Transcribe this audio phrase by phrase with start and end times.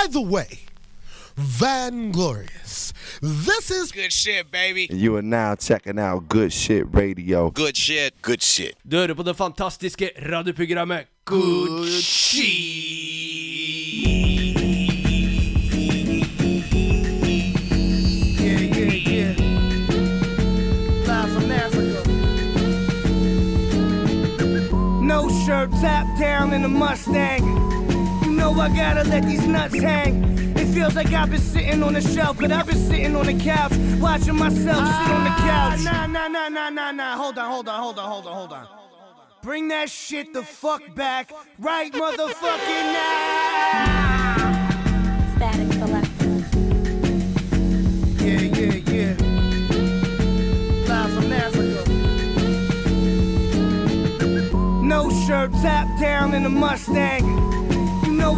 [0.00, 0.60] By the way,
[1.36, 4.88] Van Glorious, this is Good shit, baby.
[4.90, 7.50] You are now checking out Good Shit Radio.
[7.50, 8.14] Good shit.
[8.22, 8.76] Good shit.
[8.82, 11.88] Du hører på det fantastiske radioprogrammet Good
[18.40, 19.34] Yeah, yeah, yeah.
[21.06, 22.08] Live from Africa.
[25.02, 27.79] No shirt, top down in a Mustang.
[28.40, 30.24] You know I gotta let these nuts hang.
[30.56, 33.34] It feels like I've been sitting on the shelf, but I've been sitting on the
[33.34, 35.84] couch, watching myself sit on the ah, couch.
[35.84, 37.16] Nah, nah, nah, nah, nah, nah.
[37.18, 38.66] Hold on, hold on, hold on, hold on, hold on.
[39.42, 44.36] Bring that shit the fuck back right motherfucking now.
[45.36, 46.40] Static Selektah.
[48.22, 49.16] Yeah, yeah, yeah.
[50.88, 51.90] Live from Africa.
[54.82, 57.49] No shirt, top down in a Mustang.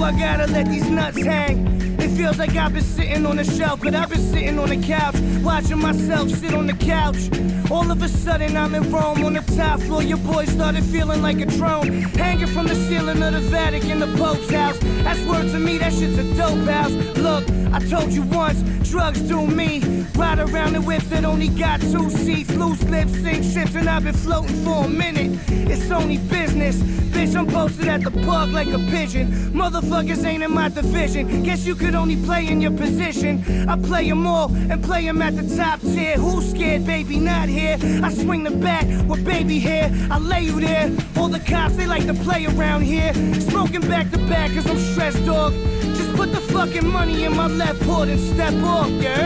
[0.01, 1.92] I gotta let these nuts hang.
[2.17, 5.17] Feels like I've been sitting on the shelf, but I've been sitting on the couch,
[5.43, 7.31] watching myself sit on the couch.
[7.71, 10.03] All of a sudden, I'm in Rome on the top floor.
[10.03, 14.07] Your boy started feeling like a drone, hanging from the ceiling of the Vatican, the
[14.19, 14.79] Pope's house.
[15.05, 16.93] That's word to me, that shit's a dope house.
[17.17, 19.81] Look, I told you once, drugs do me.
[20.15, 24.05] Ride around in whips that only got two seats, loose lips, sink ships, and I've
[24.05, 25.41] been floating for a minute.
[25.49, 26.77] It's only business.
[27.13, 29.29] Bitch, I'm posted at the park like a pigeon.
[29.53, 31.43] Motherfuckers ain't in my division.
[31.43, 33.45] Guess you could only play in your position.
[33.69, 36.17] I play 'em all and play 'em at the top tier.
[36.17, 37.17] Who's scared, baby?
[37.21, 37.77] Not here.
[38.03, 39.89] I swing the bat with baby hair.
[40.11, 40.91] I lay you there.
[41.17, 43.13] All the cops, they like to play around here.
[43.51, 45.53] Smoking back to back cause I'm stressed, dog.
[45.99, 49.23] Just put the fucking money in my left port and step off, you?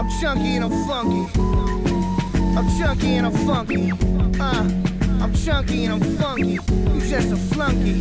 [0.00, 1.24] I'm chunky and I'm funky.
[2.58, 3.92] I'm chunky and I'm funky.
[4.40, 4.91] Uh,
[5.22, 6.58] I'm chunky and I'm funky.
[6.58, 8.00] You just a flunky.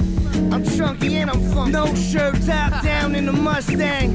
[0.51, 1.71] I'm chunky and I'm funky.
[1.71, 4.11] No shirt, top down in the Mustang.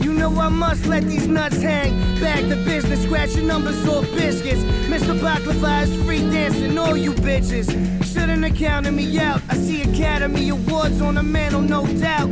[0.00, 1.98] You know I must let these nuts hang.
[2.20, 4.62] Back to business, scratching numbers off biscuits.
[4.86, 5.18] Mr.
[5.18, 7.66] Baklava is free dancing, all you bitches.
[8.04, 9.42] Shouldn't have counted me out.
[9.48, 12.30] I see Academy Awards on the mantle, no doubt.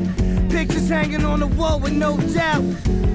[0.51, 2.63] Pictures hanging on the wall with no doubt.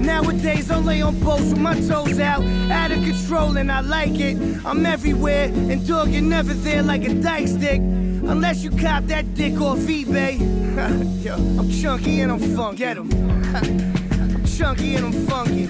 [0.02, 2.42] Nowadays I lay on boats with my toes out.
[2.70, 4.36] Out of control and I like it.
[4.64, 7.80] I'm everywhere and dog you're never there like a dyke stick.
[7.80, 10.38] Unless you cop that dick off eBay.
[11.24, 12.78] Yo, I'm chunky and I'm funky.
[12.78, 13.10] Get 'em.
[13.54, 15.68] I'm chunky and I'm funky.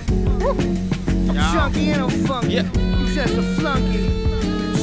[1.29, 2.55] I'm chunky and I'm funky.
[2.55, 2.63] Yeah.
[2.99, 4.03] You just a flunky.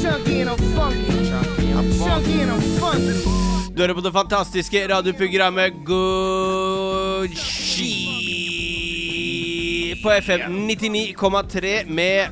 [0.01, 1.31] Chunky and I'm funky.
[1.73, 3.39] I'm chunky and I'm funky.
[3.75, 8.28] Du hører på det fantastiske radioprogrammet Good Shit
[10.03, 12.29] på FM 99,3 med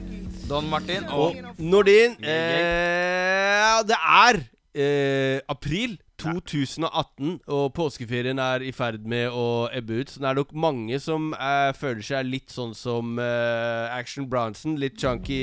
[0.49, 2.15] Don Martin og Nordin.
[2.23, 4.39] Eh, det er
[4.73, 10.09] eh, april 2018, og påskeferien er i ferd med å ebbe ut.
[10.09, 14.77] Så det er nok mange som eh, føler seg litt sånn som eh, Action Bronson.
[14.81, 15.41] Litt chunky.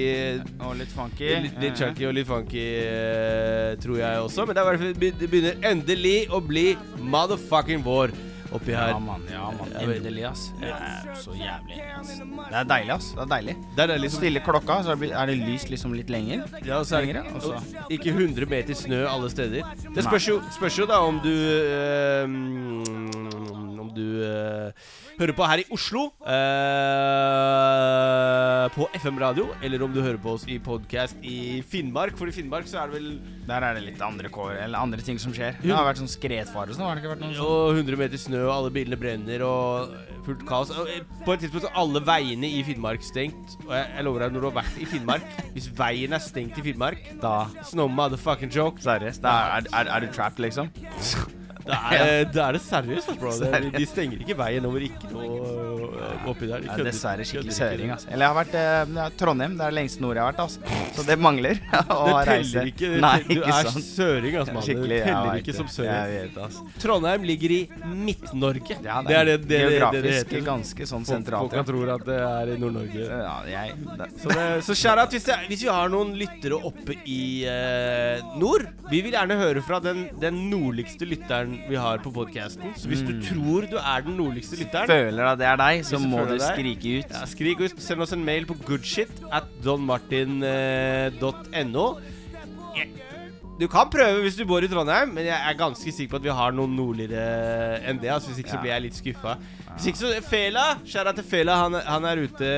[0.65, 1.31] Og litt funky.
[1.47, 4.49] Litt, litt chunky og litt funky, eh, tror jeg også.
[4.49, 6.73] Men det, er det begynner endelig å bli
[7.05, 8.17] motherfucking vår
[8.55, 8.89] oppi her.
[8.95, 9.25] Ja, mann.
[9.31, 9.73] Ja, man.
[9.83, 10.45] Endelig, ass.
[10.61, 11.81] Det er så jævlig.
[11.99, 12.13] Ass.
[12.19, 13.11] Det er deilig, ass.
[13.15, 13.57] Det er deilig.
[13.77, 14.21] Det er deilig som...
[14.23, 16.45] Stille klokka, så er det- lyst liksom litt lenger.
[16.65, 19.63] Ja, så er det Lengre, og ikke 100 meter snø alle steder.
[19.95, 22.25] Det spørs jo, spørs jo da om du øh,
[23.85, 24.73] Om du eh,
[25.19, 27.55] hører på her i Oslo eh,
[28.75, 32.17] på FM-radio, eller om du hører på oss i podkast i Finnmark.
[32.19, 33.09] For i Finnmark så er det vel
[33.49, 35.53] Der er det litt andre kår, eller andre ting som skjer.
[35.63, 37.45] Det har vært sånn skredfare og sånn, har det ikke vært noe sånt?
[37.45, 39.95] og 100 meter snø, og alle bilene brenner, og
[40.27, 40.73] fullt kaos.
[40.75, 43.57] Og, eh, På et tidspunkt så er alle veiene i Finnmark stengt.
[43.69, 46.59] Og jeg, jeg lover deg, når du har vært i Finnmark Hvis veien er stengt
[46.59, 48.83] i Finnmark Da It's no motherfucking joke.
[48.83, 49.23] Seriøst?
[49.25, 50.73] Da er, er, er du trapped, liksom?
[51.65, 53.71] Da er, da er det seriøst, altså, bro.
[53.79, 56.61] De stenger ikke veien over ikke noe øh, oppi der.
[56.61, 58.11] De er kødder- dessverre skikkelig søring, altså.
[58.13, 59.55] Eller jeg har vært eh, ja, Trondheim.
[59.57, 60.83] Det er det lengste nord jeg har vært, altså.
[60.99, 61.61] Så det mangler
[61.95, 62.65] å Det reise.
[62.69, 62.91] ikke.
[62.95, 63.87] Det, Nei, du er sant.
[63.87, 64.69] søring, altså, mann.
[64.69, 66.37] Det teller ikke som søring.
[66.45, 66.67] Altså.
[66.85, 67.61] Trondheim ligger i
[68.05, 68.79] Midt-Norge.
[68.85, 70.45] Ja, det er det det, det, det, det geografisk heter.
[70.51, 71.55] ganske sånn sentralt.
[71.57, 73.09] folk tror at det er i Nord-Norge.
[73.09, 76.99] Ja, jeg det, Så, det, så shout-out hvis, det- hvis vi har noen lyttere oppe
[77.09, 78.69] i uh, nord.
[78.93, 82.75] Vi vil gjerne høre fra den, den nordligste lytteren vi har på podkasten.
[82.79, 85.97] Så hvis du tror du er den nordligste lytteren føler at det er deg, så
[86.03, 87.11] må du skrike ut.
[87.15, 87.75] Ja, skrik ut.
[87.83, 91.87] Send oss en mail på goodshit at donmartin.no.
[93.55, 96.25] Du kan prøve hvis du bor i Trondheim, men jeg er ganske sikker på at
[96.25, 98.11] vi har noen nordligere enn det.
[98.11, 99.37] Altså, hvis ikke så blir jeg litt skuffa.
[99.77, 102.49] Hvis ikke så Fela, skjæra til Fela, han, han er ute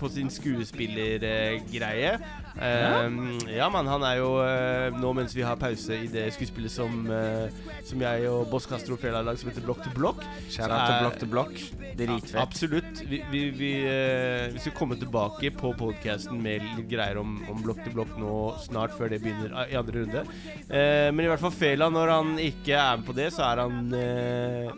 [0.00, 2.16] på sin skuespillergreie.
[2.60, 3.88] Ehm, ja, mann.
[3.88, 7.48] Han er jo uh, Nå mens vi har pause i det skuespillet som, uh,
[7.88, 10.24] som jeg og Boss Castro Fredag har lagd, som heter Blokk til blokk.
[10.52, 11.54] Kjære til Block Blokk til Blokk.
[12.00, 12.36] Dritfett.
[12.40, 13.02] Absolutt.
[13.08, 17.62] Vi, vi, vi, uh, vi skal komme tilbake på podcasten med litt greier om, om
[17.64, 20.24] blokk til blokk nå snart, før det begynner i andre runde.
[20.68, 23.62] Eh, men i hvert fall Fela, når han ikke er med på det, så er
[23.64, 23.94] han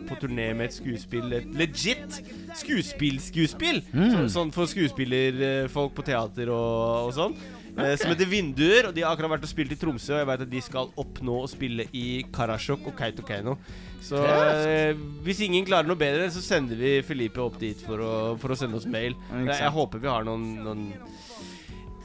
[0.07, 1.31] på turné med et skuespill.
[1.37, 2.19] Et legit
[2.59, 3.81] skuespill-skuespill!
[3.91, 7.37] Så, sånn for skuespillerfolk på teater og, og sånn.
[7.77, 8.89] Eh, som heter Vinduer.
[8.89, 10.13] Og de har akkurat vært og spilt i Tromsø.
[10.15, 13.57] Og jeg vet at de skal opp nå og spille i Karasjok og Kautokeino.
[14.03, 18.13] Så eh, hvis ingen klarer noe bedre, så sender vi Felipe opp dit for å,
[18.41, 19.15] for å sende oss mail.
[19.31, 20.89] Jeg, jeg håper vi har noen, noen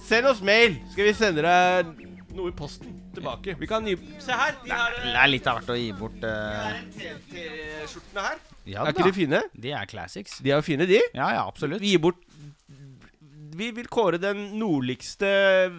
[0.08, 0.78] Send oss mail!
[0.94, 1.90] Skal vi sende deg
[2.32, 3.58] noe i posten tilbake?
[3.60, 4.54] Vi kan gi Se her!
[4.62, 6.22] De har, Det er litt av hvert å gi bort.
[6.22, 6.30] uh...
[6.30, 8.38] eh, har en T-skjortene her.
[8.72, 9.42] ja er ikke de fine?
[9.52, 10.38] De er classics.
[10.44, 11.02] De er jo fine, de.
[11.12, 11.82] Ja, ja, absolutt.
[11.84, 12.22] Vi gir bort
[13.58, 15.28] Vi vil kåre den nordligste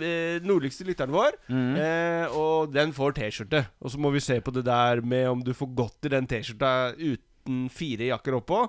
[0.03, 1.37] eh, Nordligste lytteren vår.
[1.47, 1.73] Mm.
[1.79, 3.63] Eh, og den får T-skjorte.
[3.79, 6.27] Og så må vi se på det der med om du får godt i den
[6.29, 8.65] T-skjorta uten fire jakker oppå.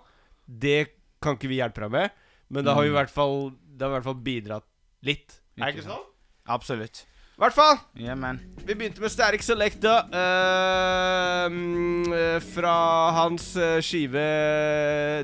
[0.47, 0.81] Det
[1.23, 2.21] kan ikke vi hjelpe deg med.
[2.51, 4.67] Men da har vi i hvert fall Det har i hvert fall bidratt
[5.07, 5.37] litt.
[5.59, 6.07] Er det ikke sånn?
[6.51, 7.05] Absolutt.
[7.41, 7.79] I hvert fall.
[7.97, 8.37] Yeah,
[8.69, 12.73] Vi begynte med Static Selecta eh, mm, eh, fra
[13.17, 14.25] hans eh, skive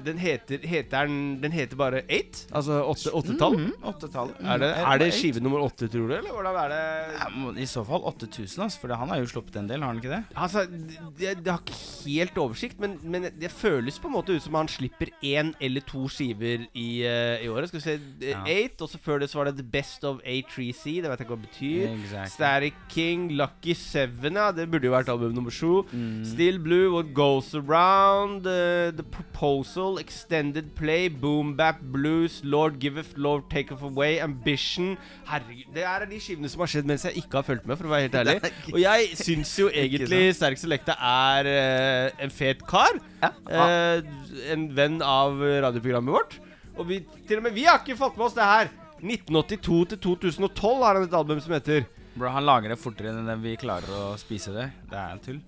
[0.07, 2.47] Den heter, heter den Den heter bare Eight?
[2.57, 3.59] Altså åtte- åttetall?
[3.61, 4.39] Mm, Åttetallet.
[4.41, 6.15] Er det, er det skive nummer åtte, tror du?
[6.17, 6.81] Eller hvordan er det?
[7.19, 9.93] Ja, må- I så fall 8000, altså, for han har jo sluppet en del, har
[9.93, 10.23] han ikke det?
[10.33, 10.65] Altså,
[11.21, 11.77] det, har ikke
[12.07, 15.85] helt oversikt, men, men det føles på en måte ut som han slipper én eller
[15.85, 17.69] to skiver i, uh, i året.
[17.69, 17.99] Skal vi se
[18.33, 18.41] Ja.
[18.49, 21.03] Eight, og så før det så var det The Best of A3C.
[21.05, 22.06] Det vet jeg ikke hva det betyr.
[22.07, 22.31] Exactly.
[22.31, 24.51] Static King, Lucky Seven, ja.
[24.55, 25.83] Det burde jo vært album nummer sju.
[25.91, 26.23] Mm.
[26.27, 33.17] Still Blue, What Goes Around, uh, The Proposal, Extended Play, Boom Bap Blues, Lord Giveth,
[33.19, 34.95] Lord Taketh Away, Ambition
[35.27, 37.89] Herregud, det er de skivene som har skjedd mens jeg ikke har fulgt med, for
[37.89, 38.55] å være helt ærlig.
[38.73, 43.01] Og jeg syns jo egentlig Sterk Selecta er uh, en fet kar.
[43.23, 43.35] Ja.
[43.51, 46.41] Uh, en venn av radioprogrammet vårt.
[46.77, 48.75] Og vi, til og med vi har ikke fått med oss det her.
[48.97, 51.85] 1982 til 2012 har han et album som heter
[52.17, 54.71] Bro, han lager det fortere enn vi klarer å spise det.
[54.91, 55.41] Det er tull.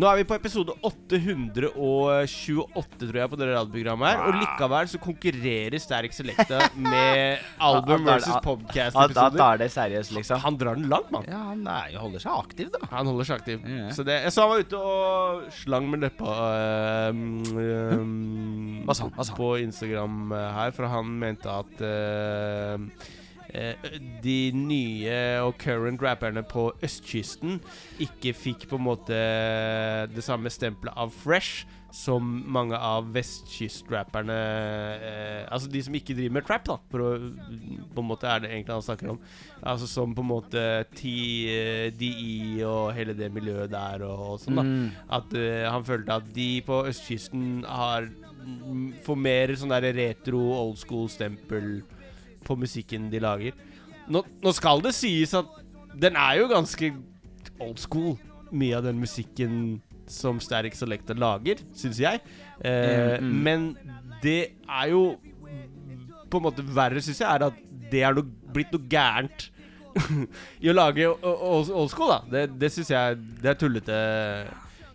[0.00, 4.20] Nå er vi på episode 828, tror jeg, på det radioprogrammet her.
[4.28, 8.38] Og likevel så konkurrerer Sterk Selecta med album versus da-
[9.10, 10.38] Da, tar det seriøst, liksom.
[10.44, 11.26] Han drar den langt, mann.
[11.26, 12.80] Ja, han er, holder seg aktiv, da.
[12.94, 13.58] Han holder seg aktiv.
[13.66, 13.90] Ja.
[13.96, 16.30] Så det, jeg så han var ute og slang med leppa
[17.10, 19.12] um, um, Hva sa han?
[19.18, 19.40] Hva sa han?
[19.42, 22.78] på Instagram eh, her, for han mente at eh,
[24.24, 27.58] de nye og current rapperne på østkysten
[28.02, 29.20] ikke fikk på en måte
[30.12, 34.36] det samme stempelet av fresh som mange av vestkystrapperne
[35.02, 36.76] eh, Altså de som ikke driver med trap, da.
[36.92, 37.10] For å,
[37.90, 39.20] på en måte er det egentlig han snakker om.
[39.60, 40.64] Altså som på en måte
[41.02, 42.02] eh,
[42.66, 44.66] og hele det miljøet der og, og sånn, da.
[44.66, 44.88] Mm.
[45.18, 48.10] At eh, han følte at de på østkysten har
[49.04, 51.82] får mer sånn der retro, old school-stempel
[52.50, 53.54] på musikken de lager.
[54.10, 55.46] Nå, nå skal det sies at
[56.02, 56.90] den er jo ganske
[57.62, 58.16] old school,
[58.50, 59.54] mye av den musikken
[60.10, 62.22] som Static Selector lager, syns jeg.
[62.66, 63.36] Eh, Mm, mm.
[63.46, 63.68] Men
[64.22, 65.04] det er jo
[66.30, 67.60] på en måte verre, syns jeg, er at
[67.90, 68.22] det er no,
[68.54, 69.48] blitt noe gærent
[70.62, 72.20] i å lage old school, da.
[72.30, 73.96] Det, det syns jeg Det er tullete.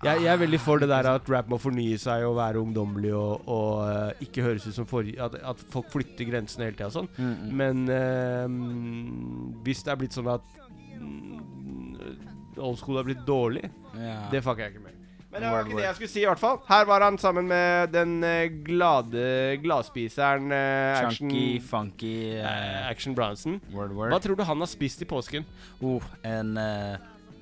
[0.05, 3.13] Jeg, jeg er veldig for det der at rap må fornye seg og være ungdommelig
[3.17, 6.91] og, og uh, ikke høres ut som for, at, at folk flytter grensene hele tida
[6.91, 7.09] og sånn.
[7.17, 7.53] Mm, mm.
[7.61, 10.59] Men uh, hvis det er blitt sånn at
[10.99, 14.25] mm, old school er blitt dårlig, Ja.
[14.31, 15.01] det fucker jeg ikke med.
[15.35, 16.59] Men det var ikke det jeg skulle si, i hvert fall.
[16.69, 19.25] Her var han sammen med den eh, glade
[19.59, 23.57] gladspiseren eh, Action, Chunky, funky eh, Action Bronson.
[23.73, 25.43] Hva tror du han har spist i påsken?
[25.83, 26.95] Oh, en, eh,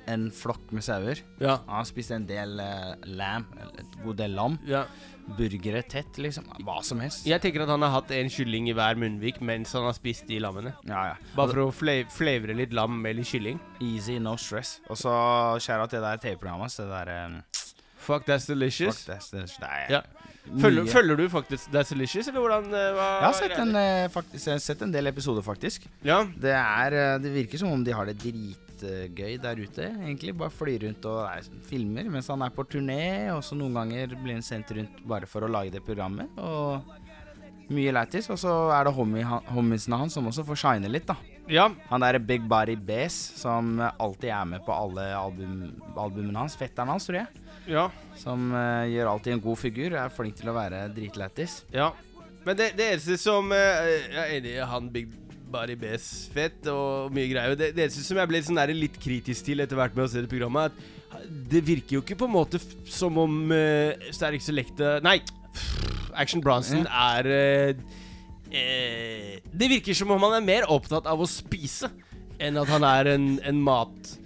[0.07, 1.21] en flokk med sauer.
[1.39, 1.59] Ja.
[1.67, 4.59] Han har spist en del uh, lam, eller et god del lam.
[4.67, 4.85] ja.
[5.23, 6.49] Burgere tett, liksom.
[6.67, 7.23] Hva som helst.
[7.23, 10.27] Jeg tenker at han har hatt en kylling i hver munnvik mens han har spist
[10.27, 10.73] de lammene.
[10.83, 11.29] Ja, ja.
[11.37, 13.61] Bare for å flavre litt lam med litt kylling.
[13.79, 14.81] Easy, no stress.
[14.91, 15.13] Og så
[15.63, 16.75] skjæra til det der TV-programmet hans.
[16.75, 17.39] Det der um,
[18.03, 18.99] Fuck, that's delicious.
[18.99, 19.61] Fuck, that's delicious.
[19.63, 20.03] det er Ja.
[20.43, 24.09] Følger, følger du faktisk That's Delicious, eller hvordan eh, hva, Jeg har sett en, eh,
[24.11, 25.85] faktisk, sett en del episoder, faktisk.
[26.03, 26.17] Ja.
[26.27, 28.17] Det er eh, Det virker som om de har det
[28.83, 30.35] dritgøy der ute, egentlig.
[30.37, 33.01] Bare flyr rundt og er, filmer mens han er på turné,
[33.35, 36.29] og så noen ganger blir han sendt rundt bare for å lage det programmet.
[36.37, 36.83] Og
[37.73, 38.27] mye lættis.
[38.29, 41.15] Og så er det homie, han- homiesene hans som også får shine litt, da.
[41.47, 41.69] ja.
[41.89, 46.55] Han er Big Body Bass, som alltid er med på alle album, albumene hans.
[46.59, 47.27] Fetteren hans, tror jeg.
[47.71, 47.87] Ja.
[48.19, 49.93] Som uh, gjør alltid en god figur.
[49.95, 51.61] Er flink til å være dritlættis.
[51.73, 51.91] Ja.
[52.43, 55.07] Men det, det eneste som uh, Jeg er enig i han Big
[55.53, 57.55] Body Bess fett og mye greier.
[57.59, 60.23] Det, det eneste som jeg ble sånn litt kritisk til etter hvert med å se
[60.23, 64.97] det programmet, at det virker jo ikke på en måte som om uh, Sterk Selecta
[65.05, 65.19] Nei,
[66.17, 67.83] Action Bronson er uh,
[68.49, 71.91] uh, Det virker som om han er mer opptatt av å spise
[72.41, 74.17] enn at han er en, en mat...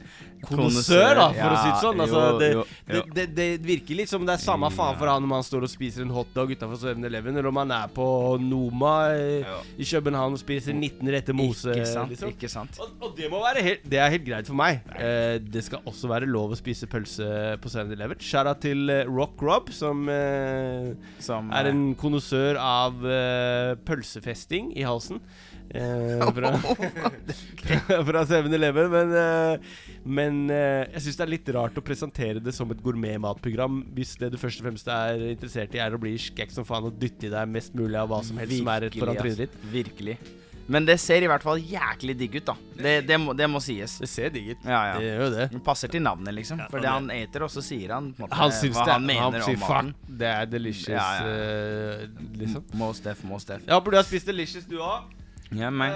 [0.45, 2.01] Konnoissør, da, for å si det sånn.
[2.03, 2.63] Altså, det, jo,
[2.93, 3.01] jo.
[3.15, 5.71] det, det virker litt som det er samme faen for han om han står og
[5.71, 8.07] spiser en hotdog utafor 7-Eleven, eller om han er på
[8.43, 9.39] Noma i,
[9.81, 11.73] i København og spiser 19 retter mose.
[11.73, 12.33] Ikke sant, liksom.
[12.35, 12.79] ikke sant.
[12.83, 14.81] Og, og det må være helt, Det er helt greit for meg.
[14.97, 18.21] Eh, det skal også være lov å spise pølse på 7-Eleven.
[18.23, 24.71] Shout out til eh, Rock Rob, som eh, Som er en konnoissør av eh, pølsefesting
[24.77, 25.21] i halsen.
[25.69, 26.53] Eh, fra
[28.07, 28.89] fra 7-Eleven.
[28.91, 29.59] Men, eh,
[30.03, 34.15] men eh, jeg syns det er litt rart å presentere det som et gourmetmatprogram hvis
[34.21, 36.97] det du først og fremst er interessert i, er å bli skekk som faen og
[37.01, 39.63] dytte i deg mest mulig av hva som helst som er rett foran trynet ditt.
[39.73, 40.19] Virkelig.
[40.67, 42.55] Men det ser i hvert fall jæklig digg ut, da.
[42.75, 43.93] Det, det, må, det må sies.
[44.03, 44.65] Det ser digg ut.
[44.67, 44.97] Ja, ja.
[44.99, 45.45] Det gjør jo det.
[45.53, 46.59] Det passer til navnet, liksom.
[46.59, 48.97] Ja, For det han eter, og så sier han måte, Han syns hva det.
[48.97, 49.93] han Han, mener sier om maten.
[50.19, 52.01] det er delicious, Ja, ja.
[52.03, 52.67] Uh, liksom.
[52.81, 53.53] Most def, most.
[53.55, 55.07] Jeg håper du har spist delicious, du òg.
[55.55, 55.93] Ja, men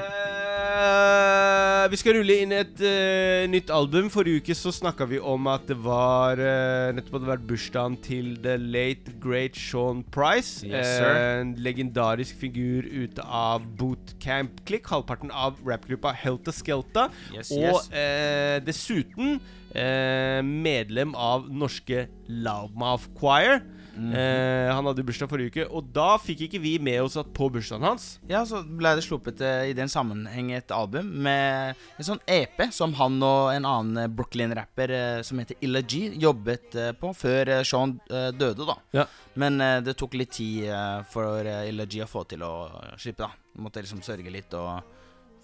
[0.82, 4.10] Eh, vi skal rulle inn et eh, nytt album.
[4.14, 8.34] Forrige uke så snakka vi om at det var uh, nettopp hadde vært bursdagen til
[8.44, 10.62] the late great Sean Price.
[10.66, 11.10] Yes, sir.
[11.10, 17.10] Eh, en legendarisk figur ute av Bootcamp Click, halvparten av rappgruppa Helta Skelta.
[17.34, 17.92] Yes, og yes.
[17.92, 19.40] eh, dessuten
[19.76, 23.62] eh, medlem av norske Loudmouth Choir.
[23.92, 24.14] Mhm.
[24.16, 27.50] Eh, han hadde bursdag forrige uke, og da fikk ikke vi med oss at på
[27.52, 32.08] bursdagen hans Ja, så ble det sluppet eh, i den sammenheng et album med en
[32.08, 36.80] sånn EP som han og en annen eh, Brooklyn-rapper eh, som heter Illa G, jobbet
[36.80, 38.78] eh, på før Sean døde, da.
[38.96, 39.06] Ja.
[39.36, 40.66] Men det tok litt tid
[41.12, 42.54] for Illa G å få til å
[43.00, 43.60] slippe, da.
[43.62, 44.80] Måtte liksom sørge litt og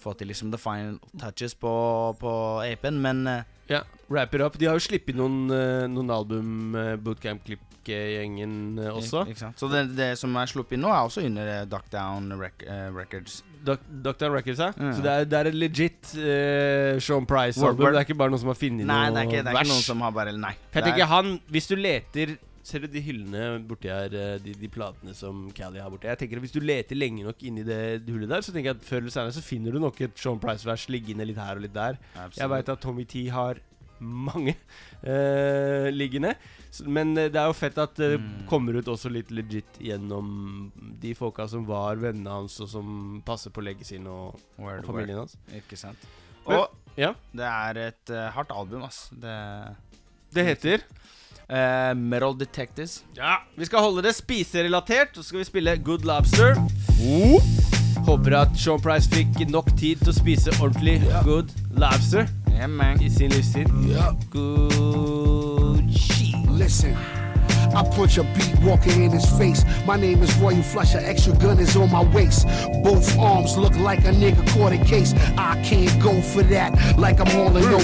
[0.01, 1.71] få til liksom the final touches på,
[2.19, 2.33] på
[2.67, 4.57] EP-en, men eh, Ja, wrap it up.
[4.57, 6.95] De har jo sluppet noen, eh, noen album, eh,
[8.91, 9.25] også.
[9.27, 9.59] Ikke sant?
[9.59, 12.63] Så det, det som er sluppet nå, er også under Duckdown rec
[12.95, 13.41] Records.
[13.63, 14.33] Duckdown.
[14.33, 14.71] Records, ja.
[14.75, 14.93] Mm.
[14.95, 17.87] Så det er, det er et legit uh, Sean Price-album.
[17.91, 19.61] Det er ikke bare noen som har funnet Nei, noe det er ikke, det er
[19.61, 20.53] ikke noen som har bare Nei.
[20.71, 22.37] Jeg er- tenker han Hvis du leter
[22.67, 26.09] Ser du de hyllene borti her, eh, de, de platene som Cali har borti?
[26.09, 28.79] Jeg tenker at Hvis du leter lenge nok inni det hullet der, så tenker jeg
[28.81, 31.63] at før eller senere så finner du nok et Sean Price-vers liggende litt her og
[31.63, 31.95] litt der.
[32.15, 32.41] Absolutt.
[32.43, 33.61] Jeg veit at Tommy T har
[34.03, 34.51] mange
[35.07, 36.35] uh, liggende.
[36.85, 38.27] Men eh, det er jo fett at det Mm.
[38.51, 40.27] kommer ut også litt legit gjennom
[41.01, 45.23] de folka som var vennene hans, og som passer på leggene og, Word, og familien
[45.23, 45.37] hans.
[45.55, 46.03] Ikke sant.
[46.47, 49.07] Men- Og Ja, det er et uh, hardt album, ass.
[49.13, 49.33] Det
[50.33, 50.81] det heter
[51.49, 53.03] eh, Metal Detectives.
[53.17, 56.55] Ja, Vi skal holde det spiserelatert, så skal vi spille Good Lobster.
[58.07, 63.01] Håper at Sean Price fikk nok tid til å spise ordentlig good lobster Yeah, man.
[63.03, 63.67] i sin livstid.
[63.89, 64.13] Yeah.
[64.31, 66.35] Good shit.
[66.49, 66.95] Listen.
[67.75, 69.65] I punch a beat walking in his face.
[69.85, 70.99] My name is Royal Flusher.
[71.03, 72.47] Extra gun is on my waist.
[72.83, 75.13] Both arms look like a nigga caught a case.
[75.37, 77.79] I can't go for that like I'm hauling no.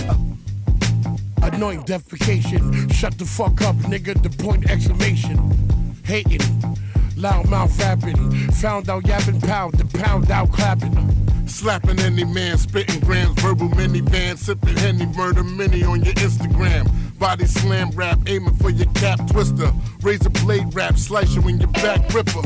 [1.44, 2.92] Anoint defecation.
[2.92, 4.22] Shut the fuck up, nigga.
[4.22, 5.38] The point exclamation.
[6.04, 6.42] Hating.
[7.18, 8.32] Loud mouth rapping.
[8.64, 9.74] Found out yapping pound.
[9.74, 10.96] The pound out clapping.
[11.46, 16.90] Slapping any man, spitting grams, verbal minivan, sipping henny, murder mini on your Instagram.
[17.20, 19.72] Body slam rap, aiming for your cap twister.
[20.02, 22.42] Razor blade rap, slice you in your back ripper.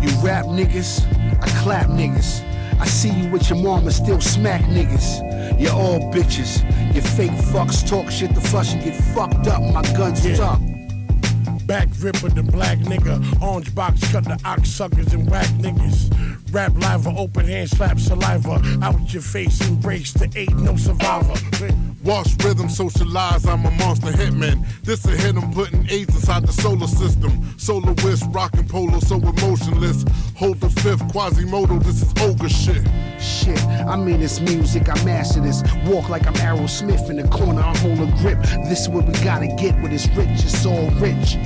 [0.00, 1.04] You rap niggas,
[1.42, 2.44] I clap niggas.
[2.78, 5.60] I see you with your mama still smack niggas.
[5.60, 6.62] You're all bitches.
[6.96, 9.60] You fake fucks talk shit to flush and get fucked up.
[9.60, 10.34] My gun's Yeah.
[10.36, 10.75] stuck.
[11.66, 13.42] Back ripper, the black nigga.
[13.42, 16.12] Orange box cut the ox suckers and whack niggas.
[16.52, 18.62] Rap live, open hand slap saliva.
[18.82, 21.34] Out your face, embrace the eight, no survivor.
[22.04, 24.64] Wash rhythm, socialize, I'm a monster hitman.
[24.84, 27.58] This a hit, I'm putting AIDS inside the solar system.
[27.58, 30.04] Solar whisk, rockin' polo, so emotionless.
[30.36, 32.86] Hold the fifth, Quasimodo, this is ogre shit.
[33.20, 35.64] Shit, I mean it's music, I master this.
[35.86, 38.40] Walk like I'm Aerosmith in the corner, I hold a grip.
[38.68, 41.36] This is what we gotta get when it's rich, it's all rich.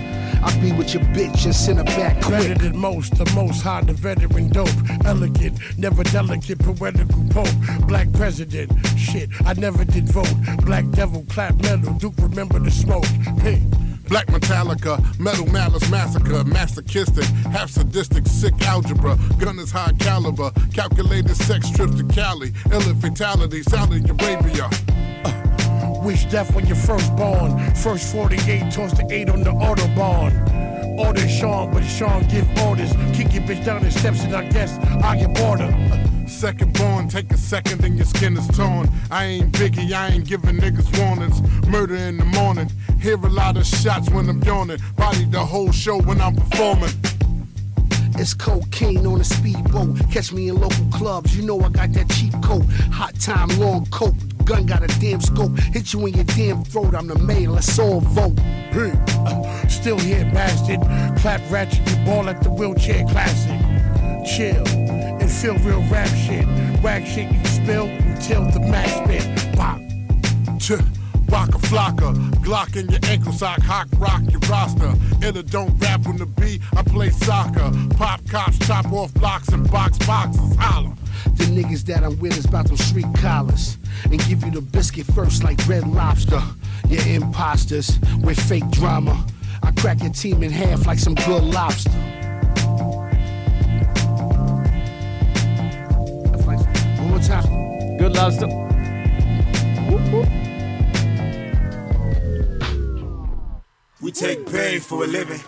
[0.43, 2.59] I be with your bitch and send her back Better quick.
[2.59, 4.71] than most, the most high, the veteran dope.
[5.05, 7.87] Elegant, never delicate, poetical pope.
[7.87, 10.35] Black president, shit, I never did vote.
[10.65, 13.07] Black devil, clap metal, Duke remember the smoke.
[13.43, 13.63] Hey.
[14.09, 21.37] Black Metallica, metal malice massacre, masochistic, half sadistic, sick algebra, gun is high caliber, calculated
[21.37, 24.69] sex trips to Cali, ill fatality, Saudi Arabia.
[26.03, 27.59] Wish death when you're first born.
[27.75, 30.99] First 48 towards the 8 on the Autobahn.
[30.99, 32.93] order Sean, but Sean give orders.
[33.15, 35.71] Kick your bitch down the steps, and I guess I get border.
[36.27, 38.89] Second born, take a second and your skin is torn.
[39.11, 41.43] I ain't Biggie, I ain't giving niggas warnings.
[41.67, 44.79] Murder in the morning, hear a lot of shots when I'm yawning.
[44.97, 46.93] Body the whole show when I'm performing.
[48.17, 49.99] It's cocaine on a speedboat.
[50.11, 51.37] Catch me in local clubs.
[51.37, 52.65] You know I got that cheap coat.
[52.93, 54.15] Hot time, long coat.
[54.51, 55.57] Gun got a damn scope.
[55.73, 56.97] Hit you in your damn throat.
[56.97, 57.51] I'm the mayor.
[57.51, 58.37] Let's all vote.
[58.41, 58.91] Hey,
[59.25, 60.81] uh, still here, bastard.
[61.21, 63.61] Clap ratchet, you ball at the wheelchair classic.
[64.27, 66.45] Chill and feel real rap shit.
[66.83, 69.55] Whack shit you spill until the max spit.
[69.55, 69.81] Pop.
[70.59, 71.00] Ch-
[71.31, 74.93] Rock a flocker, Glock in your ankle sock, hawk rock your roster.
[75.23, 77.71] Illa don't rap on the beat, I play soccer.
[77.97, 80.93] Pop cops, chop off blocks and box boxes, holler.
[81.35, 83.79] The niggas that I'm with is about them street collars.
[84.05, 86.43] And give you the biscuit first like red lobster.
[86.89, 89.25] You're imposters with fake drama.
[89.63, 91.91] I crack your team in half like some good lobster.
[96.99, 97.99] One more time.
[97.99, 98.49] Good lobster.
[104.01, 105.41] We take pain for a living.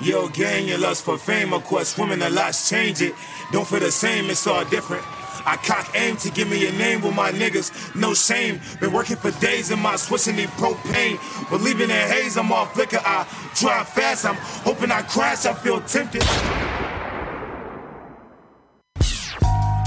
[0.00, 3.14] Yo, gang, your lust for fame, of course, women, a lot's change it.
[3.50, 5.02] Don't feel the same, it's all different.
[5.44, 8.60] I cock aim to give me a name with my niggas, no shame.
[8.78, 11.18] Been working for days in my switch and need propane.
[11.50, 13.00] Believing in haze, I'm off flicker.
[13.04, 16.22] I drive fast, I'm hoping I crash, I feel tempted.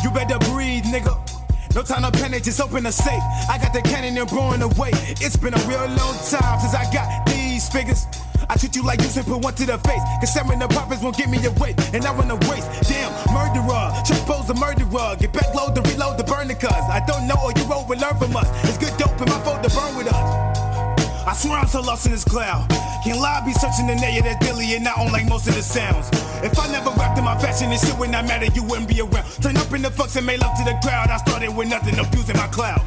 [0.03, 1.15] You better breathe, nigga.
[1.73, 3.23] No time to panic, just open the safe.
[3.49, 4.91] I got the cannon and blowing away.
[5.21, 7.29] It's been a real long time since I got
[7.67, 8.05] figures.
[8.47, 10.01] I treat you like you should put one to the face.
[10.21, 11.75] Cause seven the profits won't get me away.
[11.93, 12.69] And I wanna waste.
[12.87, 13.91] Damn, murderer.
[14.07, 15.17] Trapo's a murderer.
[15.19, 16.71] Get back load to reload the burner cuz.
[16.71, 18.47] I don't know or you won't learn from us.
[18.63, 20.59] It's good dope in my phone to burn with us.
[21.27, 22.69] I swear I'm so lost in this cloud.
[23.03, 25.55] Can't lie, be searching the net, yeah, that's Billy, and I don't like most of
[25.55, 26.09] the sounds.
[26.43, 28.99] If I never rapped in my fashion and shit would not matter, you wouldn't be
[28.99, 29.29] around.
[29.41, 31.09] Turn up in the fucks and made love to the crowd.
[31.09, 32.81] I started with nothing, abusing my cloud.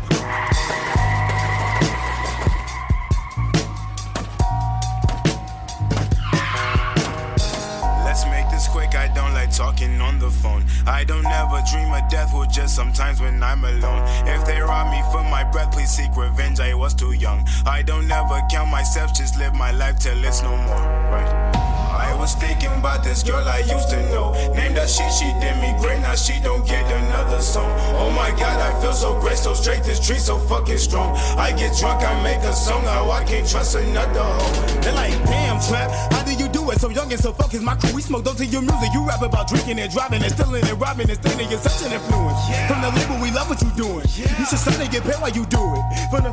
[9.63, 10.65] Talking on the phone.
[10.89, 14.03] I don't ever dream of death, well, just sometimes when I'm alone.
[14.27, 17.47] If they rob me for my breath, please seek revenge, I was too young.
[17.65, 21.53] I don't ever count myself, just live my life till it's no more, right?
[21.93, 24.33] I was thinking about this girl I used to know.
[24.57, 27.71] Named her she, she did me great, now she don't get another song.
[28.03, 31.15] Oh my god, I feel so great, so straight, this tree so fucking strong.
[31.39, 34.81] I get drunk, I make a song, how I can't trust another hoe.
[34.81, 38.03] They're like, damn, trap, how do you So young and so focused, my crew, we
[38.03, 38.89] smoke, don't your music.
[38.93, 41.93] You rap about drinking and driving and stealing and robbing and stealing, you're such an
[41.93, 42.41] influence.
[42.67, 44.03] From the label, we love what you're doing.
[44.03, 46.11] You should and get paid while you do it.
[46.11, 46.33] From the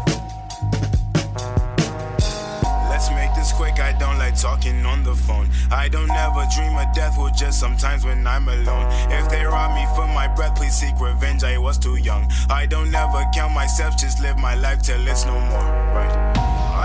[2.90, 5.50] Let's make this quick, I don't like talking on the phone.
[5.70, 8.88] I don't ever dream of death, well, just sometimes when I'm alone.
[9.12, 12.28] If they rob me for my breath, please seek revenge, I was too young.
[12.50, 16.39] I don't ever count myself, just live my life till it's no more, right?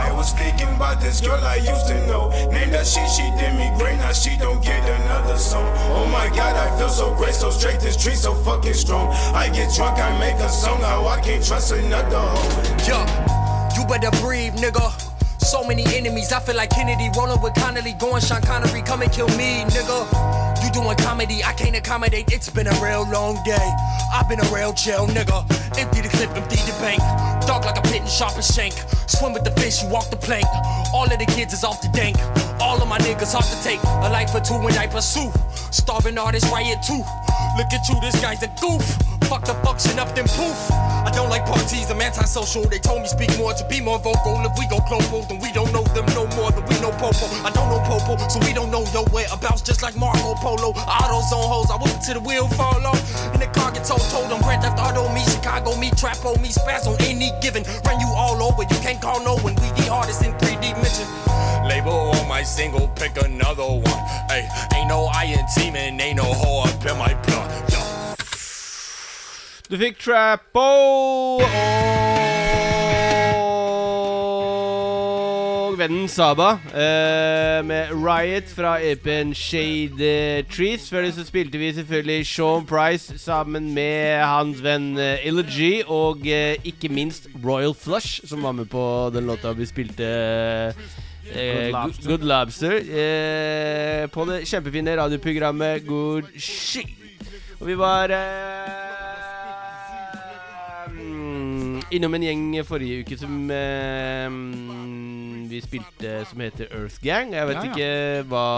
[0.05, 2.29] I was thinking about this girl I used to know.
[2.53, 5.65] Named her she, she did me great, now she don't get another song.
[5.97, 9.09] Oh my god, I feel so great, so straight, this tree so fucking strong.
[9.35, 12.87] I get drunk, I make a song, how I can't trust another hoe.
[12.87, 15.14] Yeah, you better breathe, nigga.
[15.45, 19.13] So many enemies, I feel like Kennedy rolling with Connally, going Sean Connery, come and
[19.13, 20.65] kill me, nigga.
[20.65, 22.33] You doing comedy, I can't accommodate.
[22.33, 23.73] It's been a real long day.
[24.13, 25.45] I've been a real chill nigga.
[25.79, 26.99] Empty the clip, empty the bank.
[27.47, 28.73] Dark like a pit and sharp as shank.
[29.07, 30.47] Swim with the fish, you walk the plank.
[30.95, 32.17] All of the kids is off the dank.
[32.61, 33.83] All of my niggas off to take.
[33.83, 35.31] A life for two when I pursue.
[35.71, 37.03] Starving artists riot too.
[37.57, 38.83] Look at you, this guy's a goof.
[39.29, 40.59] Fuck the function up, then poof.
[40.71, 42.65] I don't like parties, I'm antisocial.
[42.69, 44.37] They told me speak more to be more vocal.
[44.45, 47.27] If we go global, then we don't know them no more than we know Popo.
[47.43, 49.63] I don't know Popo, so we don't know your whereabouts.
[49.63, 50.71] Just like Marco Polo.
[50.87, 53.01] Autos on hoes, I whip to the wheel fall off.
[53.33, 56.41] And the car gets told, told them Grand Theft Auto me, Chicago me, Trap on
[56.43, 57.65] me, on any given.
[57.85, 59.55] Run you all over, you can't call no one.
[59.57, 61.34] We the artists in 3 dimension.
[61.75, 64.03] Label on my single, pick another one.
[64.31, 67.51] Hey, ain't no iron in team and ain't no hole up in my blood.
[67.73, 67.81] Yo.
[69.69, 70.69] Du fikk Trappo
[75.65, 80.87] og vennen Saba eh, med Riot fra EP-en Shade Trees.
[80.87, 85.27] Før det så spilte vi selvfølgelig Sean Price sammen med hans venn eh,
[85.89, 90.07] og eh, ikke minst Royal Flush, som var med på den låta vi spilte.
[90.07, 92.09] Eh, Good Lobster.
[92.11, 96.89] Good Lobster eh, på det kjempefine radioprogrammet Good Shit.
[97.61, 98.19] Og vi var eh,
[100.93, 104.29] mm, innom en gjeng forrige uke som eh,
[105.51, 107.29] vi spilte som heter Earth Gang.
[107.35, 107.69] Jeg vet Ja, ja.
[107.73, 107.91] ikke
[108.29, 108.49] hva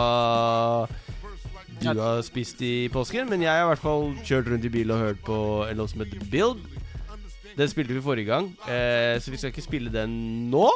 [1.86, 4.90] du har spist i påsken, men jeg har i hvert fall kjørt rundt i bil
[4.94, 5.36] og hørt på
[5.68, 6.60] en låt som heter Build.
[7.56, 10.10] Den spilte vi forrige gang, eh, så vi skal ikke spille den
[10.52, 10.66] nå.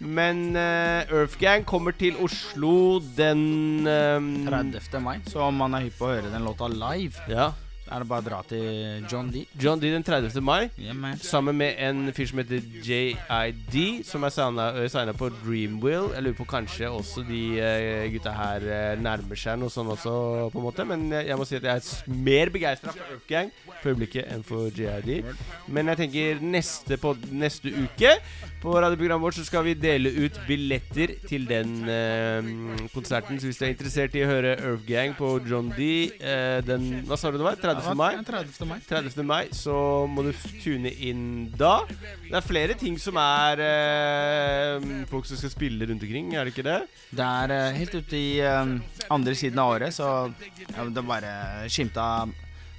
[0.00, 5.00] Men uh, Earthgang kommer til Oslo den um, 30.
[5.02, 5.18] mai.
[5.30, 7.52] Så om man er hypp på å høre den låta live, Ja.
[7.84, 9.44] er det bare å dra til John D.
[9.60, 10.40] John D den 30.
[10.42, 10.70] mai.
[10.80, 10.96] Yeah.
[11.20, 16.08] Sammen med en fyr som heter JID, som er signa på Dreamwill.
[16.14, 20.14] Jeg lurer på kanskje også de uh, gutta her uh, nærmer seg noe sånn også,
[20.52, 20.84] på en måte.
[20.88, 24.44] Men jeg, må si at jeg er mer begeistra for Earth Gang for øyeblikket enn
[24.46, 25.24] for JID.
[25.68, 28.16] Men jeg tenker neste, på, neste uke
[28.64, 32.46] på radioprogrammet vårt så skal vi dele ut billetter til den eh,
[32.94, 33.36] konserten.
[33.40, 37.04] Så hvis du er interessert i å høre Earth Gang på John D eh, den
[37.08, 37.58] Hva sa du det var?
[37.60, 37.90] 30.
[37.98, 38.12] mai?
[38.24, 38.68] 30.
[38.70, 38.78] mai.
[38.88, 39.26] 30.
[39.28, 39.76] mai, så
[40.08, 41.24] må du tune inn
[41.58, 41.74] da.
[42.24, 46.54] Det er flere ting som er eh, folk som skal spille rundt omkring, er det
[46.54, 46.80] ikke det?
[47.12, 48.74] Det er eh, helt ute i eh,
[49.12, 50.10] andre siden av året, så
[50.72, 51.34] ja, det bare
[51.68, 52.08] skimta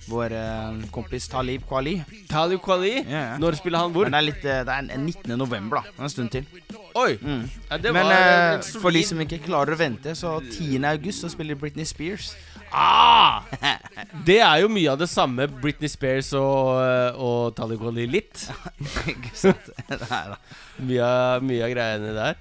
[0.10, 1.96] vår uh, kompis Talib Kwali.
[2.30, 2.92] Talib Kwali?
[3.02, 3.38] Yeah, yeah.
[3.42, 4.06] Når spiller han hvor?
[4.10, 5.38] Men det er, litt, eh, det er 19.
[5.40, 6.04] november, da.
[6.06, 6.46] En stund til.
[6.96, 7.16] Oi!
[7.22, 7.46] Mm.
[7.72, 10.84] Ja, det Men var solid- for de som ikke klarer å vente, så 10.
[10.92, 12.36] august så spiller Britney Spears.
[12.76, 13.44] Ah!
[14.28, 15.46] Det er jo mye av det samme.
[15.62, 16.76] Britney Spears og,
[17.22, 18.46] og Talib Kwali litt.
[19.12, 19.70] ikke sant?
[19.90, 20.38] Nei da.
[20.84, 22.40] Mye, av- mye av greiene der.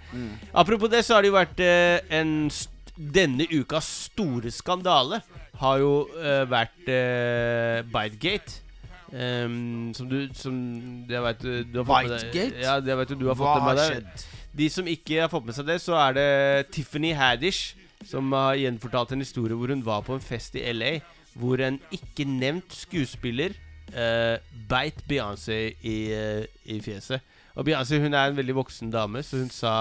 [0.55, 5.19] Apropos det, så har det jo vært uh, en st Denne ukas store skandale
[5.59, 8.61] har jo uh, vært uh, Bidegate.
[9.15, 10.55] Um, som du Som
[11.09, 12.55] jeg vet, du- du har fått med deg?
[12.63, 13.93] Ja, det vet du, du har fått Hva med har deg.
[13.93, 14.25] skjedd?
[14.55, 17.75] De som ikke har fått med seg det, så er det Tiffany Haddish
[18.07, 20.99] som har gjenfortalt en historie hvor hun var på en fest i LA,
[21.39, 23.55] hvor en ikke nevnt skuespiller
[23.95, 24.37] uh,
[24.71, 27.23] beit Beyoncé i, uh, i fjeset.
[27.57, 29.75] Og Beyoncé hun er en veldig voksen dame, så hun sa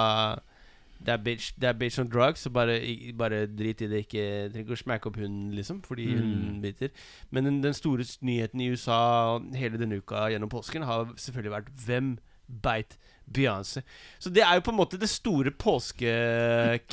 [1.06, 2.78] det er bitch, det er bitch on drugs, så bare,
[3.20, 4.06] bare drit i det.
[4.06, 6.62] Ikke trenger ikke å smekke opp hunden, liksom, fordi hun Mm.
[6.62, 6.90] biter.
[7.32, 11.72] Men den, den store nyheten i USA hele denne uka gjennom påsken har selvfølgelig vært
[11.86, 12.18] hvem
[12.64, 12.98] beit
[13.34, 13.82] Beyoncé.
[14.20, 15.52] Så det er jo på en måte det store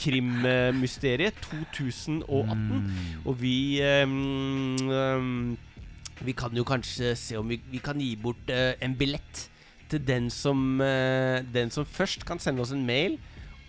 [0.00, 2.84] påskekrimmysteriet 2018.
[3.24, 5.58] Og vi um, um,
[6.24, 9.46] Vi kan jo kanskje se om vi, vi kan gi bort uh, en billett
[9.90, 13.18] til den som uh, Den som først kan sende oss en mail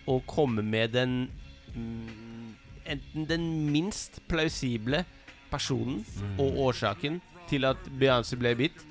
[0.07, 1.29] og komme med den
[1.75, 2.55] mm,
[2.91, 5.03] Enten den minst plausible
[5.51, 6.01] personen
[6.41, 8.81] og årsaken til at Beyoncé ble bitt,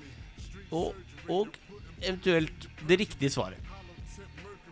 [0.71, 0.95] og,
[1.27, 1.49] og
[2.01, 3.59] eventuelt det riktige svaret.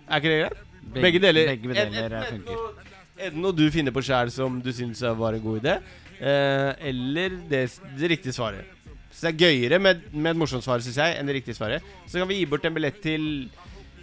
[0.08, 0.64] Er ikke det greit?
[0.94, 1.52] Begge- Begge deler.
[1.52, 2.86] begge deler, Enten- funker.
[3.20, 5.76] Enten noe du finner på sjæl som du syns var en god idé,
[6.22, 7.66] eh, eller det,
[8.00, 8.66] det riktige svaret.
[9.12, 11.84] Så det er gøyere med, med et morsomt svar, syns jeg, enn det riktige svaret.
[12.08, 13.50] Så kan vi gi bort en billett til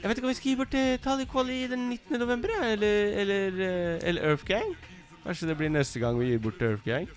[0.03, 2.19] Jeg vet ikke om vi skal gi bort til Tali Quali den 19.
[2.21, 4.77] november, eller, eller, eh, eller Earth Gang.
[5.25, 7.09] Kanskje det blir neste gang vi gir bort til Earth Gang.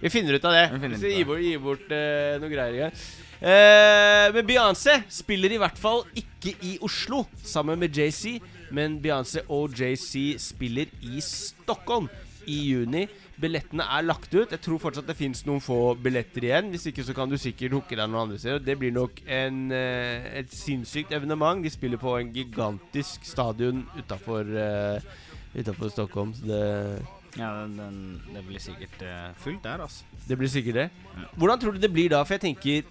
[0.00, 0.64] Vi finner ut av det.
[0.72, 3.00] Vi ut Vi gir bort, gir bort uh, noe greier igjen.
[3.36, 8.38] Uh, men Beyoncé spiller i hvert fall ikke i Oslo sammen med JC.
[8.70, 12.08] Men Beyoncé og JC spiller i Stockholm
[12.46, 13.06] i juni.
[13.40, 14.52] Billettene er lagt ut.
[14.52, 16.70] Jeg tror fortsatt det fins noen få billetter igjen.
[16.72, 18.62] Hvis ikke så kan du sikkert hooke deg noen andre steder.
[18.64, 21.60] Det blir nok en, eh, et sinnssykt evenement.
[21.62, 26.32] De spiller på en gigantisk stadion utafor uh, Stockholm.
[26.34, 30.04] Så det Ja, den, den, det blir sikkert uh, fullt der, altså.
[30.28, 30.90] det blir sikkert det.
[31.36, 32.22] Hvordan tror du det blir da?
[32.22, 32.82] For jeg tenker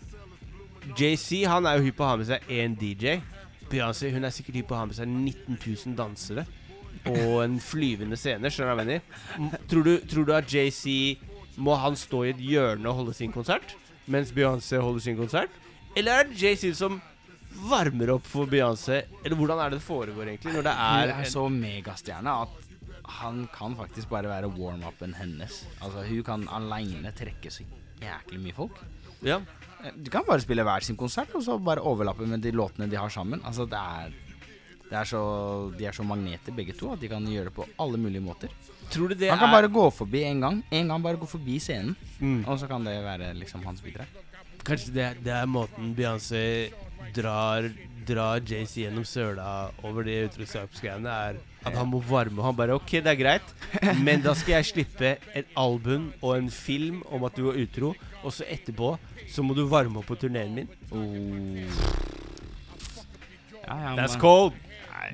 [0.93, 3.17] JC han er jo hypp på å ha med seg én DJ.
[3.71, 6.45] Beyoncé hun er sikkert hypp på å ha med seg 19 000 dansere.
[7.05, 8.49] Og en flyvende scene.
[8.51, 9.61] Skjønner du hva jeg mener?
[9.71, 11.17] Tror du, tror du at JC
[11.57, 13.75] må han stå i et hjørne og holde sin konsert,
[14.11, 15.49] mens Beyoncé holder sin konsert?
[15.95, 16.97] Eller er det JC som
[17.69, 19.03] varmer opp for Beyoncé?
[19.23, 20.53] Eller hvordan er det det foregår, egentlig?
[20.57, 22.61] Når det Hun er, er en- så megastjerne at
[23.21, 25.61] han kan faktisk bare være warm-upen hennes.
[25.81, 27.63] Altså, hun kan aleine trekke så
[28.01, 28.79] jæklig mye folk.
[29.23, 29.39] Ja.
[29.95, 32.97] Du kan bare spille hver sin konsert, og så bare overlappe med de låtene de
[32.97, 33.39] har sammen.
[33.45, 34.11] Altså, det er,
[34.93, 35.21] er så,
[35.77, 38.49] De er så magneter, begge to, at de kan gjøre det på alle mulige måter.
[38.93, 40.63] Tror du det han kan er bare gå forbi en gang.
[40.71, 42.45] En gang bare gå forbi scenen, Mm.
[42.47, 44.05] og så kan det være liksom hans bidrag.
[44.63, 46.71] Kanskje det, det er måten Beyoncé
[47.13, 47.67] drar,
[48.07, 52.41] drar JC gjennom søla over de utroskapsgreiene, er at han må varme.
[52.41, 53.53] Han bare OK, det er greit,
[54.01, 57.93] men da skal jeg slippe et album og en film om at du var utro,
[58.23, 58.97] og så etterpå
[59.29, 60.67] så må du varme opp på turneen min.
[63.65, 64.53] Ja, ja, That's cold.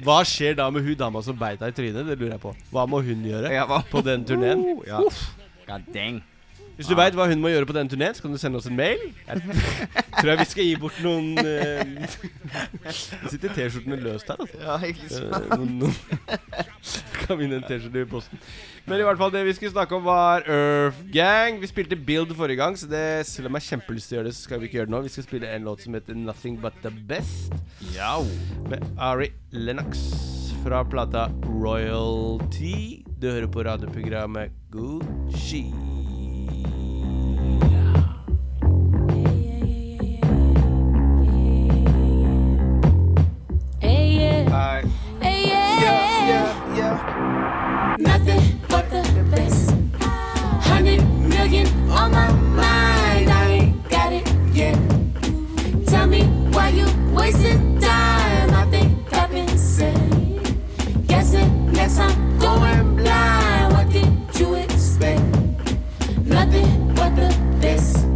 [0.06, 2.08] Hva skjer da med hun dama som beit deg i trynet?
[2.08, 2.56] Det lurer jeg på.
[2.74, 4.66] Hva må hun gjøre Ja, hva- på den turneen?
[4.88, 5.00] Ja.
[5.68, 6.22] God dang.
[6.78, 8.66] Hvis du veit hva hun må gjøre på den turneen, så kan du sende oss
[8.66, 8.98] en mail.
[9.28, 9.42] Jeg
[10.16, 12.08] tror jeg vi skal gi bort noen eh,
[12.82, 14.58] Det sitter T-skjortene løst her, altså.
[14.64, 15.36] Ja, ikke sant?
[15.36, 15.96] Eh, noen, noen.
[17.32, 18.42] Kan vinne en T-skjorte i posten.
[18.86, 21.62] Men i hvert fall det vi skulle snakke om, var Earth Gang.
[21.62, 24.30] Vi spilte Build forrige gang, så det, selv om jeg har kjempelyst til å gjøre
[24.30, 25.04] det, så skal vi ikke gjøre det nå.
[25.08, 27.56] Vi skal spille en låt som heter Nothing But The Best.
[28.70, 30.04] Med Ari Lennox
[30.62, 33.02] fra plata Royalty.
[33.22, 35.66] Du hører på radioprogrammet Gucci.
[43.82, 44.86] Hey,
[48.00, 49.72] Nothing but the best.
[50.64, 53.30] Hundred million on my mind.
[53.30, 54.80] I ain't got it yet.
[55.86, 58.54] Tell me why you wasting time.
[58.54, 59.48] I think I've been.
[61.08, 61.98] Guessing next
[62.40, 63.74] going blind.
[63.74, 64.08] What did
[64.40, 65.22] you expect?
[66.24, 68.08] Nothing but the best.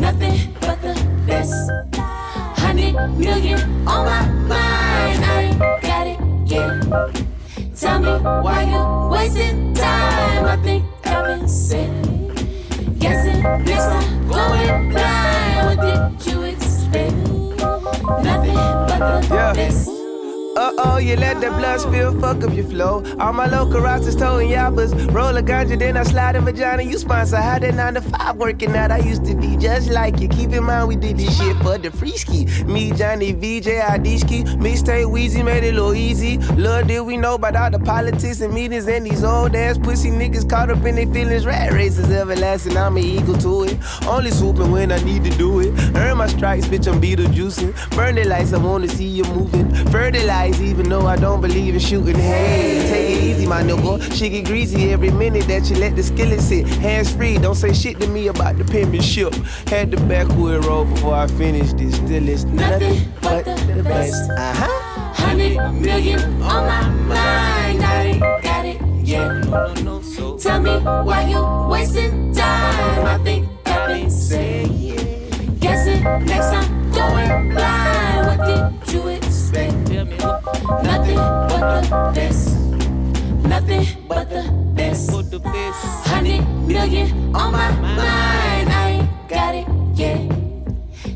[0.00, 0.94] Nothing but the
[1.26, 1.52] best.
[2.58, 5.24] Hundred million on my mind.
[5.24, 6.18] I ain't got it
[6.50, 7.35] yet.
[7.86, 8.10] Tell me
[8.42, 10.44] why you wasting time.
[10.44, 11.88] I think I've been said.
[12.98, 15.66] Guessing time going blind.
[15.66, 17.14] What did you expect?
[18.24, 18.54] Nothing
[18.88, 19.95] but the Yeah.
[20.56, 23.04] Uh oh, you let the blood spill, fuck up your flow.
[23.20, 24.90] All my local rosters towing yappers.
[25.12, 26.82] Roll a ganja, then I slide in vagina.
[26.82, 28.90] You sponsor, how that 9 to 5 working out.
[28.90, 30.28] I used to be just like you.
[30.28, 32.46] Keep in mind, we did this shit for the free ski.
[32.64, 34.44] Me, Johnny, VJ, Adiski.
[34.56, 36.38] Mixtape Weezy made it a little easy.
[36.38, 40.10] Little did we know about all the politics and meetings and these old ass pussy
[40.10, 41.44] niggas caught up in their feelings.
[41.44, 43.76] Rat races everlasting, I'm an eagle to it.
[44.06, 45.74] Only swooping when I need to do it.
[45.94, 47.94] Earn my stripes, bitch, I'm Beetlejuicing.
[47.94, 49.70] Burn the lights, I wanna see you moving.
[49.90, 52.16] Fertilize, even though I don't believe in shooting.
[52.16, 54.00] Hey, take it easy, my nigga.
[54.12, 56.66] She get greasy every minute that you let the skillet sit.
[56.66, 59.34] Hands free, don't say shit to me about the penmanship.
[59.68, 61.96] Had the backwood roll before I finished this.
[61.96, 64.30] Still it's nothing but the best.
[64.30, 65.12] Uh huh.
[65.14, 67.82] Hundred million on my mind.
[67.82, 69.42] I ain't got it yet.
[70.40, 73.06] Tell me why you wasting time.
[73.06, 74.66] I think I've been said.
[75.86, 78.26] it next time going blind.
[78.26, 79.08] What did you
[79.56, 82.58] Nothing but the best.
[83.42, 84.42] Nothing but the
[84.74, 85.10] best.
[86.06, 88.68] Hundred million on my mind.
[88.68, 90.30] I ain't got it yet.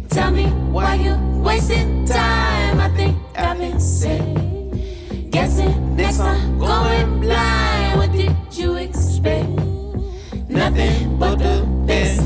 [0.09, 2.81] Tell me why you wasting time.
[2.81, 5.31] I think I've been said.
[5.31, 7.99] Guessing next time going blind.
[7.99, 9.51] What did you expect?
[10.49, 12.23] Nothing but the best.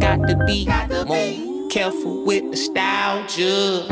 [0.00, 0.66] Got to be
[1.06, 3.86] more careful with nostalgia.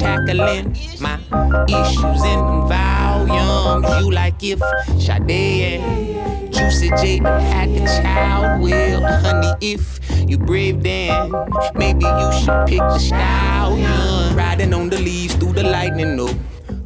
[0.00, 1.20] Tackling my
[1.68, 3.86] issues in them volumes.
[4.00, 4.58] You like if
[4.98, 8.62] Sade and Juicy J had a child.
[8.62, 11.32] Well, honey, if you brave, then
[11.74, 14.34] maybe you should pick the stallion.
[14.34, 16.28] Riding on the leaves through the lightning, no.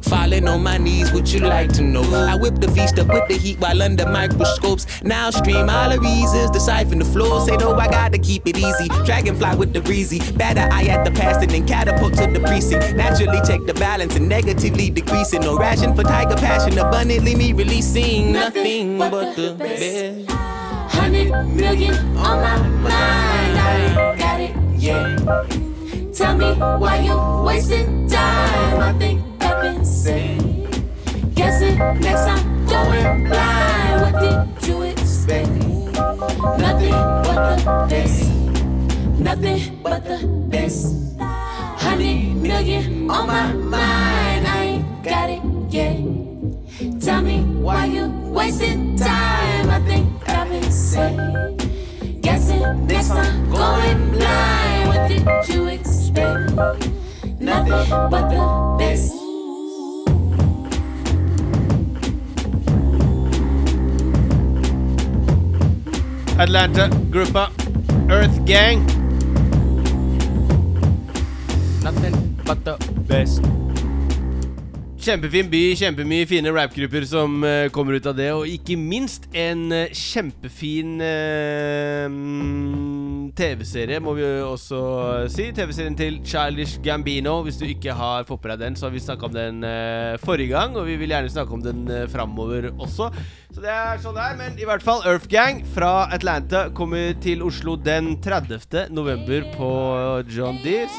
[0.03, 2.03] Falling on my knees, would you like to know?
[2.13, 4.85] I whip the feast up with the heat while under microscopes.
[5.01, 7.45] Now stream all the reasons, deciphering the flow.
[7.45, 8.89] Say, no, I gotta keep it easy.
[9.05, 10.19] Dragonfly with the breezy.
[10.33, 12.95] Batter eye at the past and then catapult to the precinct.
[12.95, 15.41] Naturally check the balance and negatively decreasing.
[15.41, 20.29] No ration for tiger passion, abundantly me releasing nothing but the best.
[20.93, 23.57] Hundred million on my mind.
[23.57, 26.13] I got it yet.
[26.13, 28.79] Tell me why you wasting time.
[28.79, 29.32] I think
[29.63, 29.79] Been.
[31.35, 32.25] Guessing next
[32.67, 34.01] going blind.
[34.01, 35.47] What did you expect?
[36.59, 38.29] Nothing but the best.
[39.17, 41.17] Nothing but the best.
[41.17, 44.47] Hundred million on my mind.
[44.47, 46.99] I ain't got it yet.
[46.99, 49.69] Tell me why you wasting time.
[49.69, 51.55] I think I've been said.
[52.21, 54.89] Guessing next time going blind.
[54.89, 56.51] What did you expect?
[57.39, 59.22] Nothing but the best.
[66.43, 67.47] Atlanta-gruppa
[68.11, 68.83] Earthgang.
[71.81, 72.75] Nothing but the
[73.07, 73.39] best.
[75.03, 78.29] Kjempefin by, kjempemye fine rapgrupper som uh, kommer ut av det.
[78.31, 80.93] Og ikke minst en uh, kjempefin
[82.07, 84.79] mm, TV-serie, må vi også
[85.33, 85.49] si.
[85.51, 87.41] TV-serien til Childish Gambino.
[87.43, 89.59] Hvis du ikke har fått med deg den, så har vi snakka om den
[90.23, 90.79] forrige gang.
[90.79, 93.11] Og vi vil gjerne snakke om den uh, framover også.
[93.51, 94.39] Så det er sånn det er.
[94.39, 98.87] Men i hvert fall Earth Gang fra Atlanta kommer til Oslo den 30.
[98.95, 99.73] november på
[100.31, 100.95] John Dees.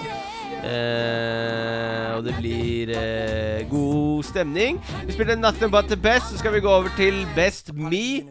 [0.65, 4.81] Eh, og det blir eh, god stemning.
[5.07, 6.31] Vi spiller Nothing But The Best.
[6.31, 8.25] Så skal vi gå over til Best Me.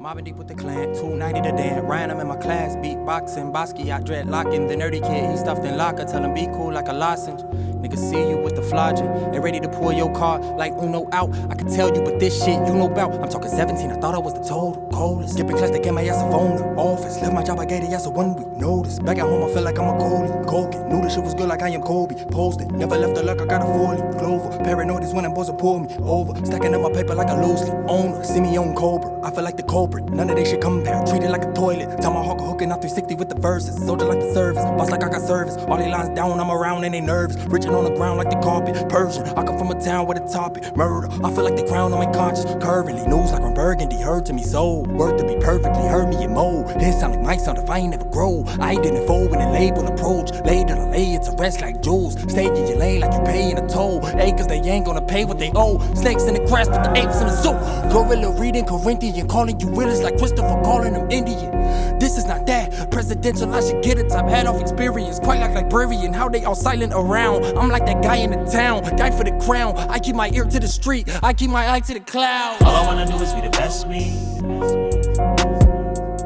[0.00, 1.84] Mobbing deep with the clan, 290 to Dan.
[1.84, 4.66] Ryan, I'm in my class, beatboxing, Basquiat, dreadlocking.
[4.66, 7.42] The nerdy kid, he stuffed in locker, tell him be cool like a lozenge.
[7.82, 11.34] Niggas see you with the flogging and ready to pull your card like Uno out.
[11.50, 13.12] I can tell you, but this shit you know about.
[13.12, 15.34] I'm talking 17, I thought I was the total coldest.
[15.34, 17.20] Skipping class, they gave my ass a phone to office.
[17.20, 18.98] Left my job, I gave the ass a one week notice.
[19.00, 20.46] Back at home, I feel like I'm a goalie.
[20.46, 22.14] Coking, knew this shit was good like I am Kobe.
[22.30, 24.18] Posted, never left the luck, I got a 40.
[24.18, 26.34] Clover, paranoid is when I'm supposed to pull me over.
[26.46, 28.24] Stacking up my paper like a loosely owner.
[28.24, 29.62] See me on Cobra, I feel like the
[29.98, 32.00] None of they should come back, treated like a toilet.
[32.00, 33.76] Tell my hawk hooking out 360 with the verses.
[33.84, 35.56] Soldier like the service, boss like I got service.
[35.56, 37.36] All they lines down, I'm around and they nervous.
[37.46, 38.88] Reaching on the ground like the carpet.
[38.88, 41.08] Persian, I come from a town where the topic murder.
[41.24, 42.62] I feel like the crown on my conscience.
[42.62, 44.80] Currently, news like I'm burgundy, heard to me so.
[44.88, 46.70] Word to be perfectly, heard me in mode.
[46.80, 48.44] His sound like my sound if I ain't never grow.
[48.60, 50.30] I didn't fold when the label approach.
[50.44, 52.20] Later to lay, it's a rest like jewels.
[52.30, 54.00] Stay in your lane like you paying a toll.
[54.18, 55.78] Acres they ain't gonna pay what they owe.
[55.94, 57.52] Snakes in the grass, but the apes in the zoo.
[57.90, 61.50] Gorilla reading Corinthian, calling you willis like Christopher calling them Indian.
[61.98, 63.52] This is not that presidential.
[63.52, 65.18] I should get a top hat off experience.
[65.18, 67.44] Quite like librarian, how they all silent around.
[67.56, 69.76] I'm like that guy in the town, guy for the crown.
[69.76, 72.62] I keep my ear to the street, I keep my eye to the clouds.
[72.62, 74.18] All I wanna do is be the best me.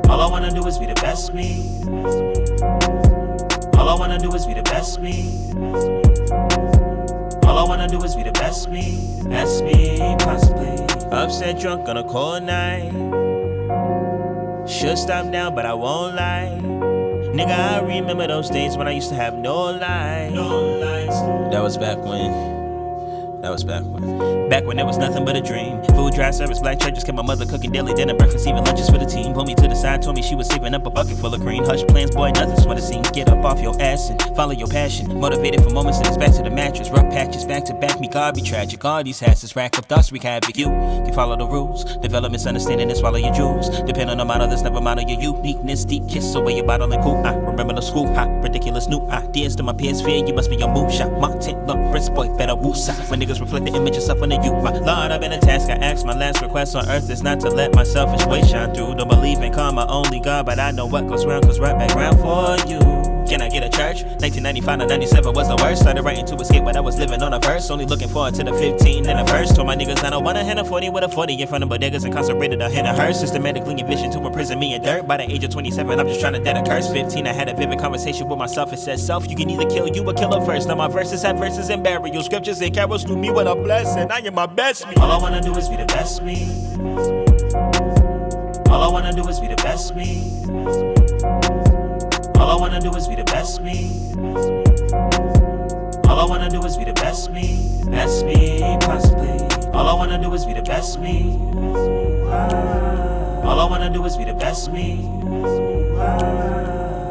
[0.09, 1.81] All I wanna do is be the best me.
[3.79, 5.31] All I wanna do is be the best me.
[7.47, 9.23] All I wanna do is be the best me.
[9.29, 10.75] Best me, possibly.
[11.13, 13.24] Upset drunk on a cold night.
[14.67, 16.59] Should stop now, but I won't lie.
[17.35, 20.31] Nigga, I remember those days when I used to have no light.
[20.33, 21.21] No lights.
[21.53, 22.54] That was back when.
[23.45, 24.49] That was back when.
[24.49, 25.83] Back when there was nothing but a dream.
[25.89, 28.97] Food, dry service, black churches, kept my mother cooking daily dinner, breakfast, even lunches for
[28.97, 29.35] the team.
[29.35, 31.43] Pulled me to the side, told me she was saving up a bucket full of
[31.43, 31.63] green.
[31.63, 33.11] Hush plans, boy, nothing's what it seems.
[33.11, 35.21] Get up off your ass and follow your passion.
[35.21, 36.89] Motivated for moments, and it's back to the mattress.
[36.89, 38.83] Rough patches, back to back, me God be tragic.
[38.83, 40.57] All these hasses rack up thoughts, wreak havoc.
[40.57, 43.69] You can follow the rules, develop misunderstanding and swallow your jewels.
[43.83, 45.85] Depend on the of this, never on your uniqueness.
[45.85, 47.17] Deep kiss away your bottle and cool.
[47.27, 50.01] I remember the school, hot, ridiculous new ideas to my peers.
[50.01, 51.13] Fear you must be your move shot.
[51.21, 53.11] Martin, look, wrist boy, better woosah.
[53.11, 55.71] When niggas reflect the image of suffering to you, my Lord, I've been a task.
[55.71, 58.75] I ask my last request on earth is not to let my selfish way shine
[58.75, 58.95] through.
[58.97, 61.95] Don't believe in karma, only God, but I know what goes round goes right back
[61.95, 63.04] round for you.
[63.29, 64.05] Can I get a church?
[64.21, 65.83] 1995 to 97 was the worst.
[65.83, 67.71] Started writing to escape, but I was living on a verse.
[67.71, 69.57] Only looking forward to the 15 and the first.
[69.57, 71.65] Told my niggas I don't want a hand of 40 with a 40 in front
[71.65, 73.13] of bodegas incarcerated a hand of her.
[73.15, 75.07] Systematically envisioned to imprison me in dirt.
[75.07, 76.93] By the age of 27, I'm just trying to dead a curse.
[76.93, 78.73] 15, I had a vivid conversation with myself.
[78.73, 80.67] It said, Self, you can either kill you or kill a verse.
[80.67, 84.11] Now my verses have verses and burial scriptures and carols through me with a blessing.
[84.11, 84.95] I am my best me.
[84.97, 86.47] All I wanna do is be the best me.
[88.71, 91.64] All I wanna do is be the best me.
[92.39, 93.91] All I wanna do is be the best me.
[96.09, 97.81] All I wanna do is be the best me.
[97.87, 99.39] Best me, possibly.
[99.73, 101.39] All I wanna do is be the best me.
[103.45, 105.09] All I wanna do is be the best me.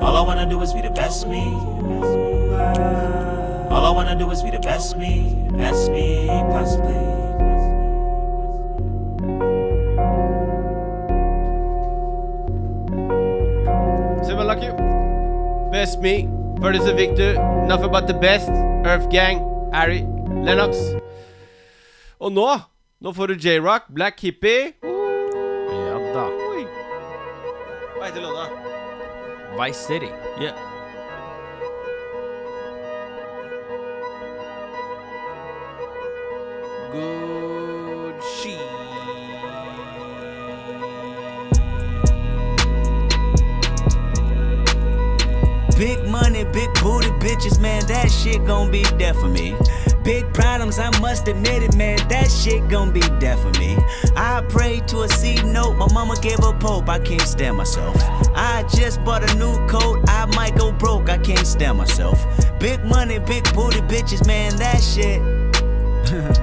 [0.02, 1.44] All I wanna do is be the best me.
[3.72, 5.36] All I wanna do is be the best me.
[5.52, 7.12] Best me, possibly.
[15.84, 16.30] Best me.
[16.62, 17.34] Producer Victor.
[17.67, 18.48] Nothing but the best.
[18.88, 19.41] Earth Gang.
[19.74, 20.08] Ari
[20.46, 20.78] Lennox.
[22.19, 22.48] Og nå
[23.02, 23.91] Nå får du J-Rock.
[23.91, 24.72] Black Hippie.
[24.80, 26.26] Ja da.
[27.98, 28.48] Hva heter låta?
[29.60, 30.12] Vice City.
[30.39, 30.56] Yeah.
[36.93, 37.43] Good
[46.24, 49.56] money, big booty bitches, man, that shit gon' be there for me.
[50.04, 53.78] Big problems, I must admit it, man, that shit gon' be there for me.
[54.16, 57.98] I prayed to a C note, my mama gave up hope, I can't stand myself.
[58.36, 62.26] I just bought a new coat, I might go broke, I can't stand myself.
[62.58, 65.20] Big money, big booty bitches, man, that shit.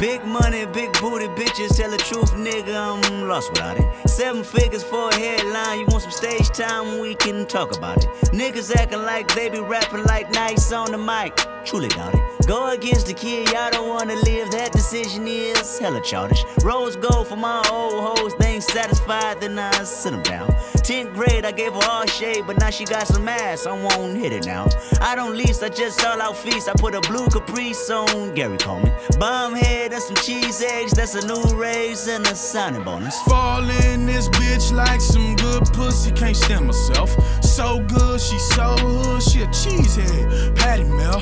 [0.00, 4.08] Big money, big booty bitches, tell the truth, nigga, I'm lost without it.
[4.08, 8.10] Seven figures for a headline, you want some stage time, we can talk about it.
[8.32, 12.46] Niggas acting like they be rapping like nice on the mic, truly doubt it.
[12.46, 16.44] Go against the kid, y'all don't wanna live, that decision is hella childish.
[16.62, 20.48] Rose gold for my old hoes, they ain't satisfied, then I sit them down.
[20.82, 24.16] 10th grade, I gave her all shade, but now she got some ass, I won't
[24.16, 24.66] hit it now.
[25.00, 28.58] I don't lease, I just all out feast, I put a blue caprice on Gary
[28.58, 28.92] Coleman.
[29.18, 33.16] Bomb head and some cheese eggs, that's a new raise and a signing bonus.
[33.22, 37.10] Fall in this bitch like some good pussy, can't stand myself.
[37.44, 40.56] So good, she so hood, she a cheesehead.
[40.56, 41.20] Patty Mel,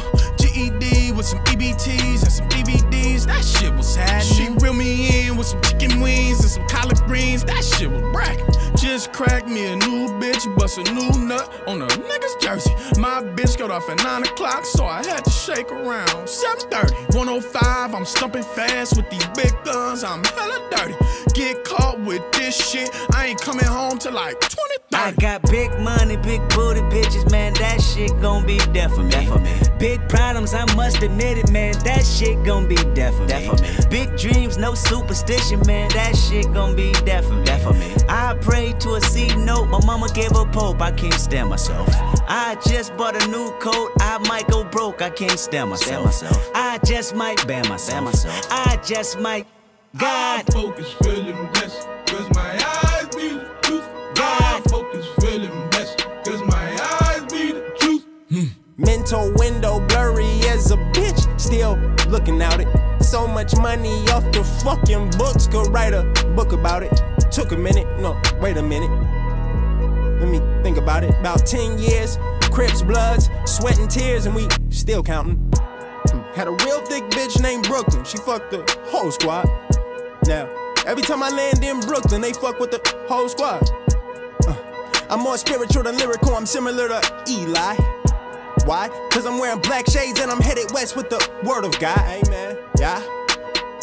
[0.55, 3.27] GED with some EBTs and some DVDs.
[3.27, 4.59] That shit was happening.
[4.59, 7.45] She reeled me in with some chicken wings and some collard greens.
[7.45, 8.47] That shit was bracket.
[8.81, 12.71] Just cracked me a new bitch, bust a new nut on a nigga's jersey.
[13.01, 16.27] My bitch got off at 9 o'clock, so I had to shake around.
[16.27, 20.95] 7.30, 105, I'm stumping fast with these big guns, I'm hella dirty.
[21.35, 25.71] Get caught with this shit, I ain't coming home till like 20, I got big
[25.81, 27.53] money, big booty bitches, man.
[27.55, 29.29] That shit gon' be death for me.
[29.79, 31.75] Big problems, I must admit it, man.
[31.85, 33.89] That shit gon' be death for me.
[33.91, 35.89] Big dreams, no superstition, man.
[35.91, 37.95] That shit gon' be death for me.
[38.09, 38.35] I
[38.69, 40.81] prayed to a C note, my mama gave up hope.
[40.81, 41.89] I can't stand myself.
[42.29, 45.03] I just bought a new coat, I might go broke.
[45.03, 46.23] I can't stand myself.
[46.55, 48.15] I just might ban myself.
[48.51, 49.47] I just might.
[49.97, 50.45] God.
[50.49, 52.51] I focus feeling blessed, cause my
[52.85, 53.89] eyes be the truth.
[54.15, 56.67] God focus feeling blessed, cause my
[57.03, 58.07] eyes be the truth.
[58.29, 58.45] Hmm.
[58.77, 61.77] Mental window blurry as a bitch, still
[62.11, 62.69] looking out it.
[63.03, 66.05] So much money off the fucking books, could write a
[66.37, 67.18] book about it.
[67.39, 68.91] Took a minute, no, wait a minute.
[70.19, 71.11] Let me think about it.
[71.21, 72.19] About 10 years,
[72.51, 75.37] Crips, Bloods, sweat and tears, and we still counting.
[76.11, 76.19] Hmm.
[76.35, 79.47] Had a real thick bitch named Brooklyn, she fucked the whole squad.
[80.27, 80.53] Now,
[80.85, 83.71] every time I land in Brooklyn, they fuck with the whole squad.
[84.49, 84.57] Uh,
[85.09, 87.77] I'm more spiritual than lyrical, I'm similar to Eli.
[88.65, 88.89] Why?
[89.13, 92.01] Cause I'm wearing black shades and I'm headed west with the word of God.
[92.01, 92.59] Amen.
[92.81, 93.18] Yeah.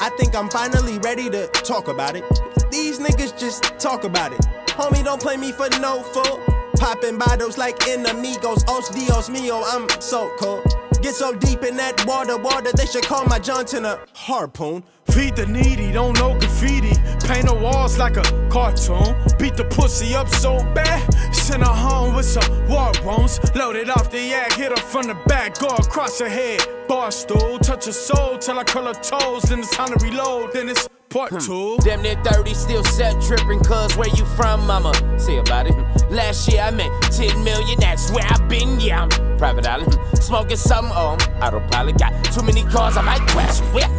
[0.01, 2.23] I think I'm finally ready to talk about it.
[2.71, 4.41] These niggas just talk about it.
[4.67, 6.41] Homie, don't play me for no fool.
[6.77, 8.67] Popping bottles like enemigos.
[8.67, 10.84] Os Dios mío, I'm so cold.
[11.05, 14.81] Get so deep in that water, water, they should call my Johnson a harpoon.
[15.11, 16.95] Feed the needy, don't know graffiti.
[17.27, 19.13] Paint the walls like a cartoon.
[19.37, 21.05] Beat the pussy up so bad.
[21.31, 23.39] Send her home with some war wounds.
[23.53, 26.59] Loaded off the yak, hit her from the back, go across her head.
[26.87, 29.43] Bar stool, touch her soul till I curl her toes.
[29.43, 31.37] Then it's time to reload, then it's part hmm.
[31.37, 31.77] two.
[31.81, 34.91] Damn near 30, still set tripping, cuz where you from, mama?
[35.19, 35.75] Say about it.
[36.09, 39.03] Last year I made 10 million, that's where I've been, yeah.
[39.03, 39.97] I'm private island.
[40.15, 41.97] Smoking some, um, autopilot.
[41.97, 43.59] Got too many cars, I might crash.
[43.73, 43.89] Where?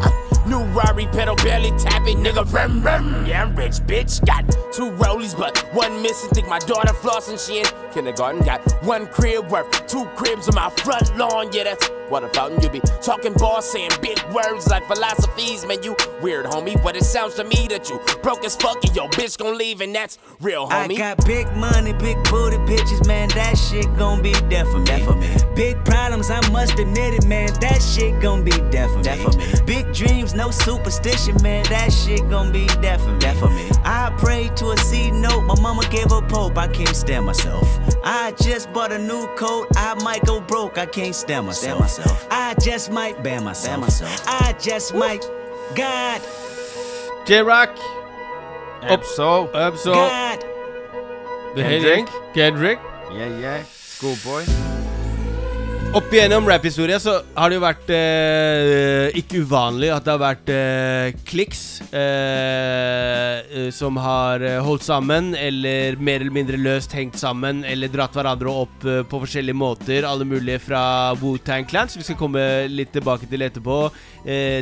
[0.46, 2.50] New Rari pedal barely tapping, nigga.
[2.52, 3.26] Rum, rum.
[3.26, 4.24] Yeah, I'm rich, bitch.
[4.24, 6.30] Got two rollies, but one missing.
[6.30, 8.42] Think my daughter flossing, she in kindergarten.
[8.42, 11.50] Got one crib worth two cribs on my front lawn.
[11.52, 12.62] Yeah, that's what a fountain.
[12.62, 15.66] You be talking boss, saying big words like philosophies.
[15.66, 16.80] Man, you weird, homie.
[16.80, 19.80] But it sounds to me that you broke as fuck and your bitch gon' leave,
[19.80, 20.94] and that's real, homie.
[20.94, 23.30] I got big money, big booty bitches, man.
[23.30, 25.25] That shit gon' be death for me.
[25.54, 27.48] Big problems, I must admit it, man.
[27.60, 29.64] That shit gon' be death for me.
[29.64, 31.64] Big dreams, no superstition, man.
[31.70, 33.70] That shit gon' be death for me.
[33.84, 36.58] I prayed to a C note, my mama gave up hope.
[36.58, 37.66] I can't stand myself.
[38.04, 40.78] I just bought a new coat, I might go broke.
[40.78, 42.26] I can't stand myself.
[42.30, 44.00] I just might ban myself.
[44.26, 45.24] I just might.
[45.74, 46.20] God.
[47.26, 47.76] J-Rock.
[48.82, 49.50] Ab-Soul.
[49.54, 49.94] Ab-Soul.
[49.94, 50.44] God.
[51.56, 52.08] The Henrik.
[52.34, 52.78] Kendrick.
[53.10, 53.64] Yeah, yeah.
[53.64, 54.44] Schoolboy.
[55.96, 60.50] Opp igjennom rap-historia så har det jo vært eh, ikke uvanlig at det har vært
[60.52, 67.16] eh, kliks eh, eh, som har eh, holdt sammen, eller mer eller mindre løst hengt
[67.16, 70.04] sammen, eller dratt hverandre opp eh, på forskjellige måter.
[70.04, 70.82] Alle mulige fra
[71.16, 73.78] Wu-Tang Clan, som vi skal komme litt tilbake til etterpå.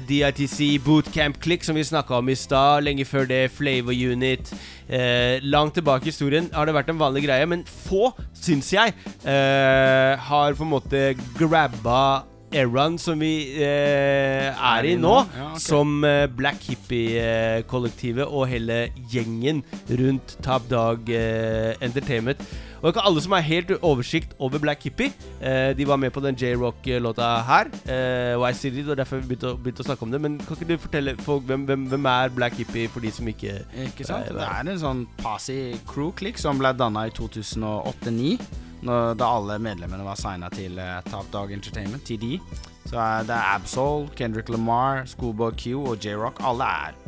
[0.07, 2.85] DITC Bootcamp Click, som vi snakka om i stad.
[2.87, 4.53] Lenge før det Flavor Unit.
[4.89, 8.95] Eh, langt tilbake i historien har det vært en vanlig greie, men få, syns jeg,
[9.25, 11.03] eh, har på en måte
[11.39, 12.25] grabba
[12.55, 15.63] eraen som vi eh, er i nå, Ja, okay.
[15.65, 22.41] som eh, Black Hippie-kollektivet og hele gjengen rundt Top Dog eh, Entertainment.
[22.85, 25.13] Det er ikke alle som har helt oversikt over Black Hippie.
[25.41, 29.29] Eh, de var med på den J-Rock-låta her, eh, Why City, og derfor har vi
[29.31, 30.21] begynte å, begynte å snakke om det.
[30.21, 33.25] Men kan ikke du fortelle folk hvem, hvem, hvem er Black Hippie, for de som
[33.25, 34.29] ikke Ikke sant?
[34.29, 38.37] Det er en sånn Pasi crew-klikk som ble danna i 2008-2009.
[38.85, 42.37] Da alle medlemmene var signa til uh, Top Dog Entertainment, TD.
[42.85, 46.45] Så uh, det er Absol, Kendrick Lamar, Schoolboy Q og J-Rock.
[46.45, 47.01] Alle er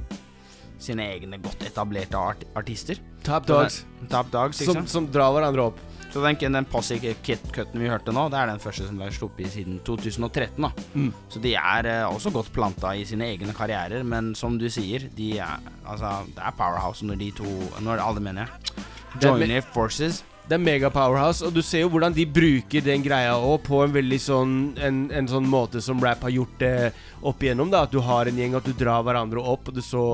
[0.87, 3.01] sine egne godt etablerte art artister.
[3.27, 3.83] Top Dogs.
[4.01, 5.83] Den, Top Dogs, Som, som drar hverandre opp.
[6.13, 9.51] Så den, den Posse Kit-cutten vi hørte nå, det er den første som ble sluppet
[9.53, 10.63] siden 2013.
[10.63, 11.11] da Mm.
[11.29, 15.11] Så de er eh, også godt planta i sine egne karrierer, men som du sier,
[15.17, 17.51] de er, altså, det er powerhouse når de to
[17.85, 18.87] Når alle, mener jeg,
[19.21, 20.23] er joiner forces.
[20.47, 23.81] Det er mega powerhouse, og du ser jo hvordan de bruker den greia òg på
[23.83, 26.93] en veldig sånn en, en sånn måte som rap har gjort det
[27.27, 27.73] opp igjennom.
[27.73, 29.67] da At du har en gjeng, at du drar hverandre opp.
[29.73, 30.05] Og du så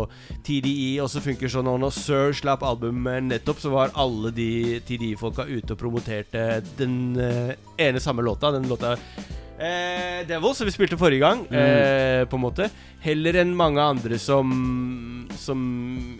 [0.46, 1.68] TDE også funker sånn.
[1.68, 6.96] Og når Sir slapp albumet nettopp, så var alle de TDE-folka ute og promoterte den
[7.20, 8.54] uh, ene samme låta.
[8.56, 11.58] Den låta uh, Devil, som vi spilte forrige gang, Mm.
[11.60, 12.70] eh, på en måte.
[13.04, 15.62] Heller enn mange andre som Som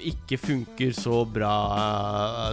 [0.03, 1.53] ikke funker så bra,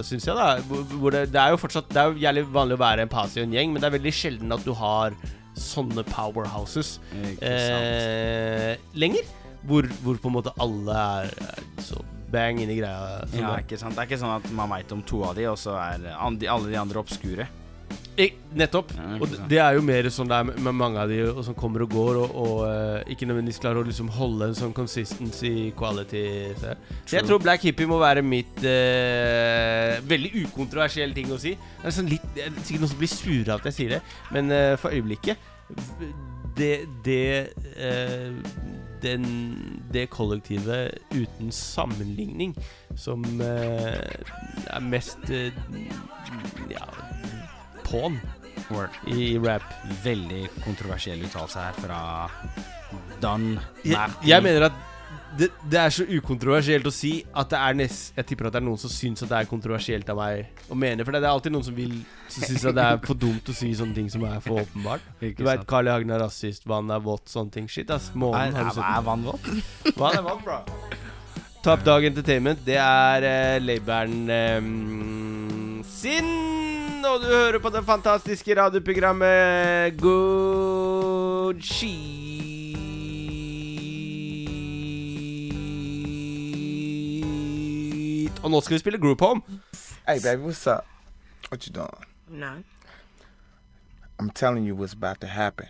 [0.05, 0.35] syns jeg.
[0.37, 3.73] da det, det er jo fortsatt Det er jo jævlig vanlig å være en Pasian-gjeng,
[3.73, 5.17] men det er veldig sjelden at du har
[5.59, 6.97] sånne powerhouses
[7.43, 9.27] eh, lenger.
[9.67, 11.99] Hvor, hvor på en måte alle er, er så
[12.31, 13.25] bang inn i greia.
[13.33, 13.65] Ja, det.
[13.65, 15.75] ikke sant Det er ikke sånn at man veit om to av de, og så
[15.81, 17.49] er alle de andre obskure.
[18.59, 18.89] Nettopp.
[18.97, 21.55] Ja, og det er jo mer sånn det er med- mange av de og som
[21.55, 25.69] kommer og går, og, og uh, ikke nødvendigvis klarer å liksom holde en sånn consistency
[25.77, 26.23] quality.
[26.59, 26.73] Så,
[27.05, 31.53] så jeg tror Black Hippie må være mitt uh, veldig ukontroversielle ting å si.
[31.55, 33.95] Det er sånn litt Det er sikkert noen som blir sure av at jeg sier
[33.95, 34.01] det,
[34.35, 35.37] men uh, for øyeblikket
[36.59, 36.73] Det
[37.05, 37.23] Det
[38.99, 39.23] den,
[39.93, 42.51] det kollektivet uten sammenligning
[42.99, 46.83] som er mest ja,
[47.89, 48.19] på'n
[49.07, 49.65] i rap.
[50.03, 52.01] Veldig kontroversiell uttalelse her fra
[53.19, 53.51] Don
[53.83, 54.29] Jeg, Martin.
[54.29, 54.85] jeg mener at
[55.37, 58.61] det, det er så ukontroversielt å si at det er nest, Jeg tipper at det
[58.61, 61.05] er noen som syns at det er kontroversielt av meg å mene.
[61.05, 63.55] For det er alltid noen som vil Som syns at det er for dumt å
[63.55, 65.05] si sånne ting som er for åpenbart.
[65.37, 65.65] Du veit.
[65.69, 65.93] Carl I.
[65.93, 67.69] Hagen er rasist, vann er vått, sånne ting.
[67.69, 68.09] Shit, ass.
[68.15, 69.51] Månen har du sett er vann vått?
[70.01, 70.63] Vann er vått, bra.
[71.65, 76.68] Top Dog Entertainment, det er uh, labelen um, sin.
[77.05, 82.39] Og du hører på det fantastiske radioprogrammet Good Shit.
[88.43, 89.41] Og nå skal vi spille Group Home.
[90.07, 90.85] Hey, baby, what's up?
[91.49, 92.05] What you doing?
[92.27, 92.63] None.
[94.19, 95.67] I'm telling you what's about to happen.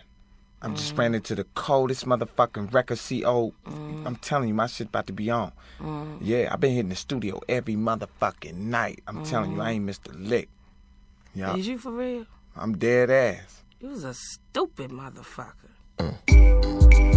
[0.62, 0.98] I'm just mm.
[0.98, 3.54] ran into the coldest motherfucking record CO.
[3.66, 4.06] Mm.
[4.06, 5.52] I'm telling you, my shit about to be on.
[5.80, 6.18] Mm.
[6.20, 9.02] Yeah, I've been hitting the studio every motherfucking night.
[9.06, 9.74] I'm telling you, I mm.
[9.74, 10.48] ain't missed a lick.
[11.34, 12.26] Yeah, Is you for real?
[12.56, 13.62] I'm dead ass.
[13.80, 15.70] You was a stupid motherfucker.
[15.98, 16.16] Mm.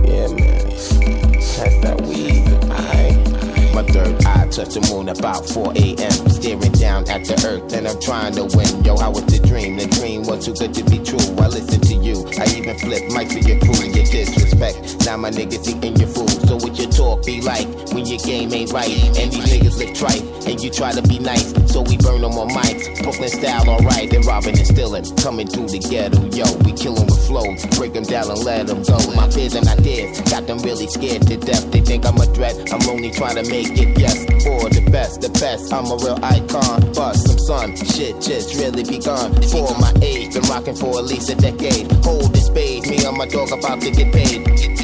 [0.08, 0.70] Yeah, man.
[0.70, 2.46] Pass that weed.
[2.70, 3.63] Aight.
[3.74, 6.30] My third eye touched the moon about 4 a.m.
[6.30, 8.86] Staring down at the earth, and I'm trying to win.
[8.86, 9.78] Yo, how was the dream?
[9.78, 11.18] The dream was too good to be true.
[11.42, 12.22] I listened to you.
[12.38, 13.74] I even flipped mic for your crew.
[13.82, 15.06] And your disrespect.
[15.06, 16.30] Now my niggas eating your food.
[16.46, 17.66] So what your talk be like
[17.98, 18.94] when your game ain't right?
[19.18, 21.50] And these niggas look trite, and you try to be nice.
[21.74, 23.02] So we burn them on mics.
[23.02, 24.06] Brooklyn style, alright.
[24.12, 25.06] They're robbing and stealing.
[25.18, 26.46] Coming through the ghetto, yo.
[26.62, 27.66] We kill 'em with flows.
[27.74, 29.02] Break them down and let them go.
[29.18, 31.72] My fears and ideas got them really scared to death.
[31.72, 32.54] They think I'm a threat.
[32.72, 34.26] I'm only trying to make it, yes.
[34.44, 35.72] For the best, the best.
[35.74, 36.94] I'm a real icon.
[36.94, 37.76] Bust some sun.
[37.76, 39.34] Shit just really begun.
[39.44, 41.92] For my age, been rocking for at least a decade.
[42.04, 42.88] Hold the spade.
[42.88, 44.83] Me and my dog about to get paid.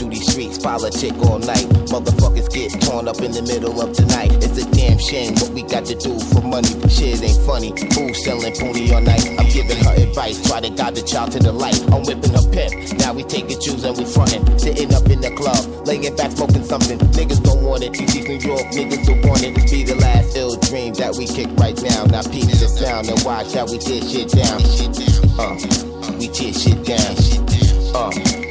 [0.00, 1.68] Through these streets, politic all night.
[1.92, 4.32] Motherfuckers get torn up in the middle of the night.
[4.40, 6.72] It's a damn shame what we got to do for money.
[6.88, 7.76] Shit ain't funny.
[7.92, 9.28] Who's selling pony all night?
[9.36, 11.76] I'm giving her advice, try to guide the child to the light.
[11.92, 12.72] I'm whipping her pimp.
[12.96, 14.40] Now we taking shoes and we frontin'.
[14.58, 16.98] Sitting up in the club, laying back smoking something.
[17.12, 17.92] Niggas don't want it.
[17.92, 19.52] These New York niggas who want it.
[19.68, 22.08] Be the last ill dream that we kick right now.
[22.08, 24.64] Now peep the sound and watch how we tear shit down.
[25.36, 25.60] Uh,
[26.16, 27.12] we tear shit down.
[27.92, 28.49] Uh,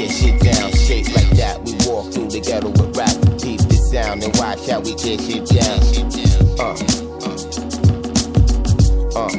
[0.00, 1.60] tear shit down straight like that.
[1.62, 3.12] We walk through the ghetto with rap.
[3.42, 5.80] Peep the sound and watch how we tear shit down.
[6.58, 6.72] Uh,
[9.16, 9.30] uh,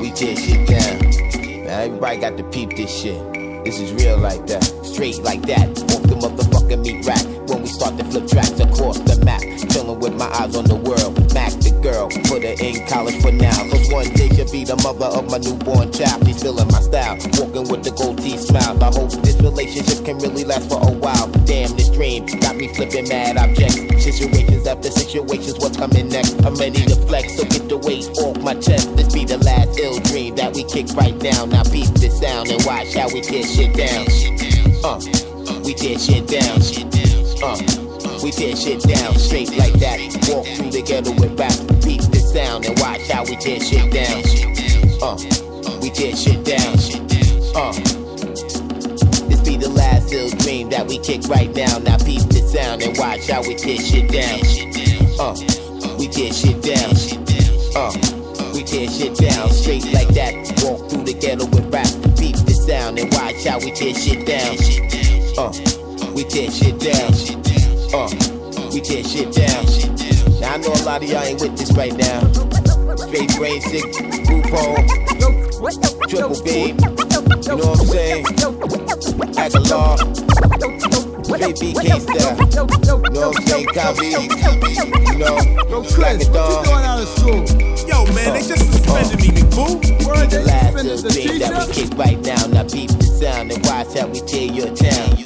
[0.00, 1.64] we tear shit down.
[1.64, 3.20] Now everybody got to peep this shit.
[3.64, 5.68] This is real like that, straight like that.
[5.92, 9.42] Off the motherfucking meat rack when we start to flip tracks across the map.
[9.70, 11.14] Chillin' with my eyes on the world.
[11.34, 13.54] Mac the girl, put her in college for now.
[13.70, 16.26] Cause one day she'll be the mother of my newborn child.
[16.26, 18.82] She's feeling my style, walking with the gold teeth smile.
[18.82, 21.28] I hope this relationship can really last for a while.
[21.44, 23.76] Damn, this dream got me flipping mad objects.
[24.02, 26.34] Situations after situations, what's coming next?
[26.44, 28.96] I'm ready to flex, so get the weight off my chest.
[28.96, 31.44] This be the last ill dream that we kick right now.
[31.44, 34.06] Now peep the sound and watch how we tear shit down.
[34.82, 35.00] Uh,
[35.64, 36.56] we tear shit down.
[37.44, 37.58] Uh,
[38.24, 40.00] we tear shit down straight like that.
[40.28, 41.52] Walk through the ghetto with rap.
[41.84, 44.24] Peep the sound and watch how we tear shit down.
[45.02, 45.16] Uh,
[45.82, 46.78] we tear shit down.
[47.54, 48.09] Uh, this
[50.10, 51.78] be the last ill dream that we kick right now.
[51.78, 54.40] Now peep the sound and watch how we tear shit down.
[55.18, 55.34] Uh,
[55.98, 56.90] we tear shit down.
[57.76, 57.92] Uh,
[58.52, 60.34] we tear shit down straight like that.
[60.62, 61.86] Walk through the ghetto with rap.
[62.18, 64.56] Peep the sound and watch how we tear shit down.
[65.38, 65.52] Uh,
[66.14, 67.12] we tear shit down.
[67.94, 68.10] Uh,
[68.72, 69.64] we tear shit down.
[70.40, 72.20] Now I know a lot of y'all ain't with this right now.
[72.96, 73.84] Straight brain sick,
[74.26, 74.86] group home,
[76.08, 76.74] triple B.
[77.40, 78.89] You know what I'm saying?
[79.22, 79.96] Aguilar,
[81.24, 82.36] straight BK style.
[82.38, 83.66] You know what I'm saying?
[83.74, 86.66] Copy, you know, crack it dog.
[86.68, 87.44] out of school?
[87.88, 89.80] Yo, man, they just suspended me, uh, boo.
[90.06, 92.46] Word, the last of the beat that we kick right now.
[92.46, 95.24] Now beat the sound and watch how we tear your town.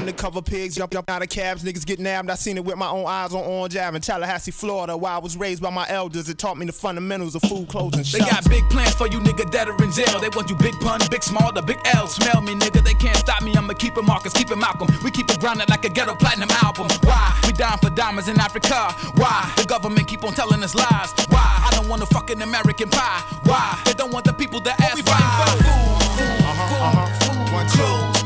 [0.00, 2.30] Undercover pigs jump up out of cabs, niggas get nabbed.
[2.30, 5.18] I seen it with my own eyes on Orange Ave in Tallahassee, Florida, where I
[5.18, 6.30] was raised by my elders.
[6.30, 9.20] It taught me the fundamentals of food, clothes, and They got big plans for you
[9.20, 10.18] nigga that are in jail.
[10.18, 12.06] They want you big pun, big small, the big L.
[12.06, 12.82] Smell me, nigga.
[12.82, 13.54] They can't stop me.
[13.54, 14.88] I'ma keep it Marcus, keep it Malcolm.
[15.04, 16.88] We keep it grounded like a ghetto platinum album.
[17.02, 17.38] Why?
[17.46, 18.92] We dying for diamonds in Africa.
[19.20, 19.52] Why?
[19.58, 21.12] The government keep on telling us lies.
[21.28, 21.44] Why?
[21.44, 23.20] I don't want a fucking American pie.
[23.44, 23.78] Why?
[23.84, 25.20] They don't want the people that ask why.
[28.16, 28.19] I'm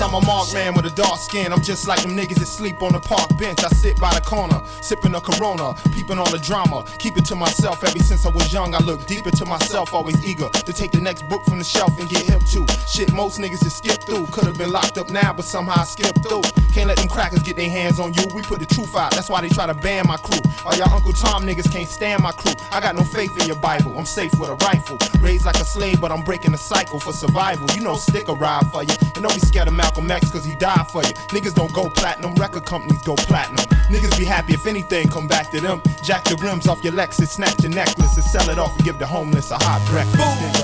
[0.00, 1.52] I'm a mark man with a dark skin.
[1.52, 3.62] I'm just like them niggas that sleep on the park bench.
[3.62, 6.84] I sit by the corner, sipping a Corona, peeping on the drama.
[6.98, 7.84] Keep it to myself.
[7.84, 11.00] Ever since I was young, I look deeper to myself, always eager to take the
[11.00, 12.66] next book from the shelf and get hip to.
[12.88, 14.26] Shit, most niggas just skip through.
[14.32, 16.42] Could have been locked up now, but somehow I skipped through.
[16.72, 18.24] Can't let them crackers get their hands on you.
[18.34, 20.40] We put the truth out, that's why they try to ban my crew.
[20.66, 22.54] All y'all Uncle Tom niggas can't stand my crew.
[22.72, 23.96] I got no faith in your Bible.
[23.96, 24.98] I'm safe with a rifle.
[25.20, 27.66] Raised like a slave, but I'm breaking the cycle for survival.
[27.76, 28.94] You know, stick a ride for you.
[29.14, 31.12] And don't be scared of Malcolm X, cause he died for you.
[31.28, 33.66] Niggas don't go platinum, record companies go platinum.
[33.92, 35.82] Niggas be happy if anything come back to them.
[36.02, 38.98] Jack the rims off your Lexus, snatch your necklace, and sell it off and give
[38.98, 40.16] the homeless a hot breakfast.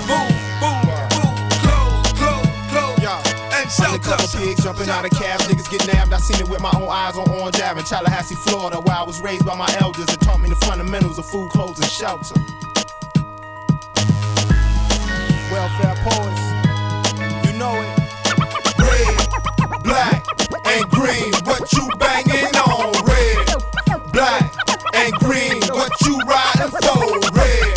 [0.09, 0.17] Boom,
[0.59, 0.91] boom,
[3.87, 6.13] Undercover pigs jumping out of cabs, niggas get nabbed.
[6.13, 9.03] I seen it with my own eyes on Orange Ave in Tallahassee, Florida, where I
[9.03, 12.35] was raised by my elders and taught me the fundamentals of food, clothes, and shelter.
[15.53, 16.50] Welfare poets,
[20.71, 22.93] and green, what you banging on?
[23.05, 24.55] Red, black,
[24.95, 27.19] and green, what you riding for?
[27.35, 27.75] Red,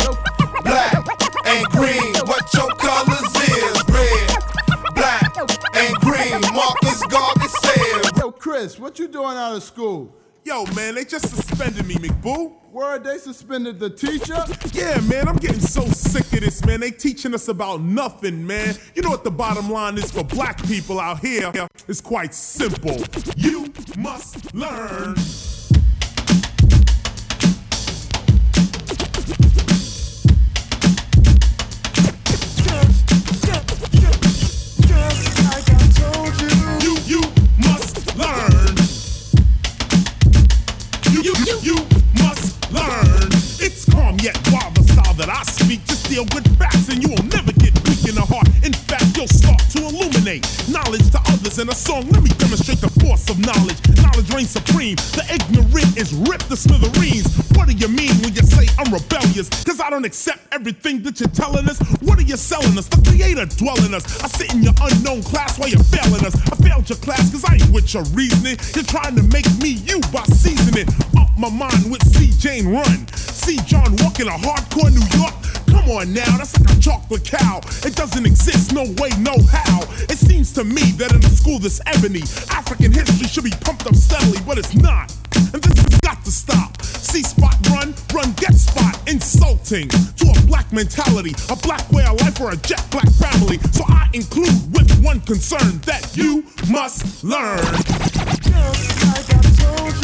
[0.62, 1.06] black,
[1.46, 3.82] and green, what your colors is?
[3.88, 4.30] Red,
[4.94, 5.36] black,
[5.74, 8.16] and green, Marcus Garvey said.
[8.18, 10.14] Yo, Chris, what you doing out of school?
[10.44, 12.52] Yo, man, they just suspended me, McBoo.
[12.70, 14.44] Word, they suspended the teacher?
[14.74, 16.80] Yeah, man, I'm getting so sick of this, man.
[16.80, 18.74] They teaching us about nothing, man.
[18.94, 21.50] You know what the bottom line is for black people out here?
[21.88, 23.02] It's quite simple.
[23.38, 25.14] You must learn.
[56.54, 57.26] To smithereens.
[57.56, 59.48] What do you mean when you say I'm rebellious?
[59.64, 61.78] Cause I don't accept everything that you're telling us.
[62.02, 62.86] What are you selling us?
[62.88, 64.04] The creator dwelling us.
[64.22, 66.34] I sit in your unknown class while you're failing us.
[66.50, 68.56] I failed your class cause I ain't with your reasoning.
[68.74, 70.86] You're trying to make me you by seasoning.
[71.18, 72.30] Up my mind with C.
[72.38, 73.08] Jane Run.
[73.14, 75.34] See John walk in a hardcore New York.
[75.74, 77.58] Come on now, that's like a chocolate cow.
[77.84, 79.82] It doesn't exist, no way, no how.
[80.08, 83.84] It seems to me that in a school this ebony, African history should be pumped
[83.86, 85.12] up steadily, but it's not.
[85.52, 86.80] And this has got to stop.
[86.80, 88.96] See spot run, run get spot.
[89.08, 93.58] Insulting to a black mentality, a black way of life, or a jet black family.
[93.72, 97.58] So I include with one concern that you must learn.
[98.40, 99.94] Just like I told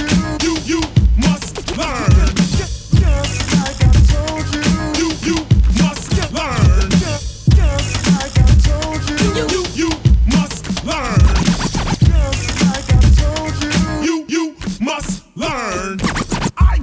[0.42, 0.66] you.
[0.66, 0.80] You, you
[1.16, 2.39] must learn.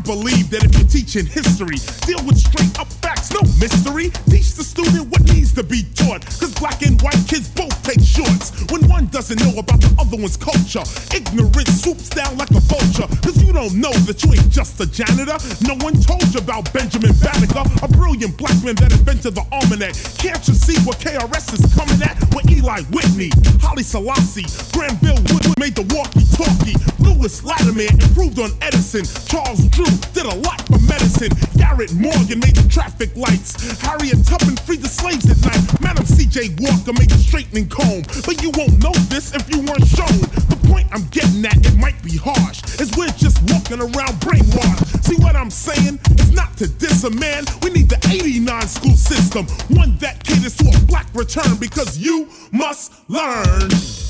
[0.08, 1.76] Believe that if you're teaching history,
[2.08, 4.08] deal with straight up facts, no mystery.
[4.32, 6.24] Teach the student what needs to be taught.
[6.40, 8.56] Cause black and white kids both take shorts.
[8.72, 13.04] When one doesn't know about the other one's culture, ignorance swoops down like a vulture.
[13.20, 15.36] Cause you don't know that you ain't just a janitor.
[15.68, 19.92] No one told you about Benjamin Banneker, a brilliant black man that invented the almanac.
[20.24, 22.16] Can't you see what KRS is coming at?
[22.32, 26.80] With Eli Whitney, Haile Selassie, Granville Wood made the walkie-talkie.
[27.04, 29.04] Lewis Latimer improved on Edison.
[29.28, 31.32] Charles Drew did a lot for medicine.
[31.58, 33.56] Garrett Morgan made the traffic lights.
[33.82, 35.82] Harriet Tubman freed the slaves at night.
[35.82, 36.56] Madam C.J.
[36.60, 38.04] Walker made the straightening comb.
[38.26, 40.20] But you won't know this if you weren't shown.
[40.50, 45.04] The point I'm getting at, it might be harsh, is we're just walking around brainwashed.
[45.04, 46.00] See what I'm saying?
[46.18, 47.46] It's not to diss a man.
[47.62, 49.46] We need the 89 school system,
[49.76, 54.07] one that caters to a black return because you must learn.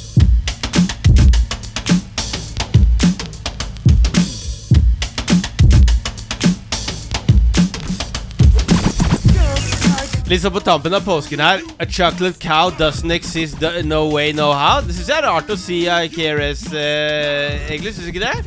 [10.28, 11.62] Sånn på tampen av påsken her.
[11.80, 14.82] A chocolate cow doesn't exist the- no way, no how.
[14.82, 17.94] Det syns jeg er rart å si av KRS, eh, egentlig.
[17.96, 18.46] Syns du ikke det?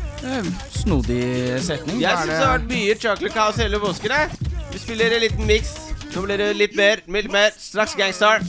[0.77, 2.01] Snodig setning.
[2.01, 4.11] Jeg syns det har vært mye chocolate cows hele påsken.
[4.11, 4.29] her
[4.71, 5.73] Vi spiller en liten miks.
[6.15, 7.51] Nå blir det litt mer, litt mer.
[7.59, 8.41] Straks Gangstar.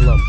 [0.00, 0.20] Muslim,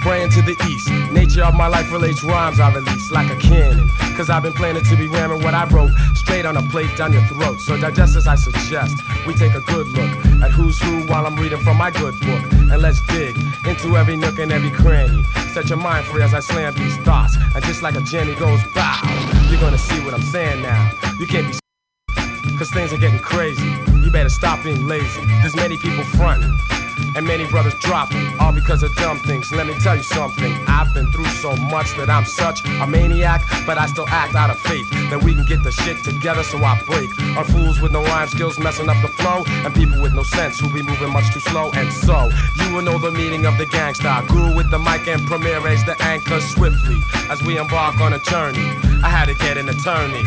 [0.00, 0.90] praying to the east.
[1.12, 3.88] Nature of my life relates rhymes I release like a cannon.
[4.16, 7.12] Cause I've been planning to be ramming what I wrote straight on a plate down
[7.12, 7.60] your throat.
[7.60, 8.96] So digest as I suggest.
[9.26, 10.10] We take a good look
[10.42, 12.42] at who's who while I'm reading from my good book.
[12.52, 13.36] And let's dig
[13.66, 15.22] into every nook and every cranny.
[15.52, 17.36] Set your mind free as I slam these thoughts.
[17.54, 19.00] And just like a Jenny goes bow,
[19.48, 20.90] you're gonna see what I'm saying now.
[21.20, 21.58] You can't be
[22.58, 23.70] Cause things are getting crazy.
[24.02, 25.24] You better stop being lazy.
[25.42, 26.52] There's many people fronting.
[27.16, 29.52] And many brothers dropping, all because of dumb things.
[29.52, 30.52] Let me tell you something.
[30.66, 34.50] I've been through so much that I'm such a maniac, but I still act out
[34.50, 37.10] of faith that we can get the shit together so I break.
[37.38, 40.58] On fools with no rhyme skills messing up the flow, and people with no sense
[40.58, 41.70] who be moving much too slow.
[41.74, 44.26] And so, you will know the meaning of the gangsta.
[44.28, 46.98] Guru with the mic and Premier raise the anchor swiftly
[47.30, 48.66] as we embark on a journey.
[49.02, 50.24] I had to get an attorney.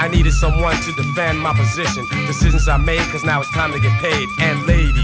[0.00, 2.06] I needed someone to defend my position.
[2.26, 4.28] Decisions I made, cause now it's time to get paid.
[4.38, 4.97] And ladies,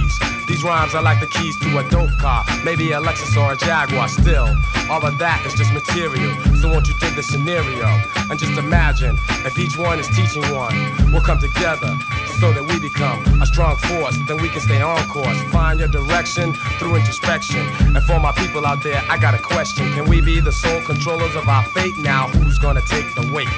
[0.64, 2.42] rhymes are like the keys to a dope car.
[2.64, 4.08] Maybe a Lexus or a Jaguar.
[4.08, 4.48] Still,
[4.88, 6.32] all of that is just material.
[6.56, 7.86] So won't you dig the scenario?
[8.32, 10.74] And just imagine if each one is teaching one.
[11.12, 11.92] We'll come together
[12.40, 14.16] so that we become a strong force.
[14.26, 15.36] Then we can stay on course.
[15.52, 17.60] Find your direction through introspection.
[17.92, 19.92] And for my people out there, I got a question.
[19.92, 21.94] Can we be the sole controllers of our fate?
[22.00, 23.52] Now, who's gonna take the weight?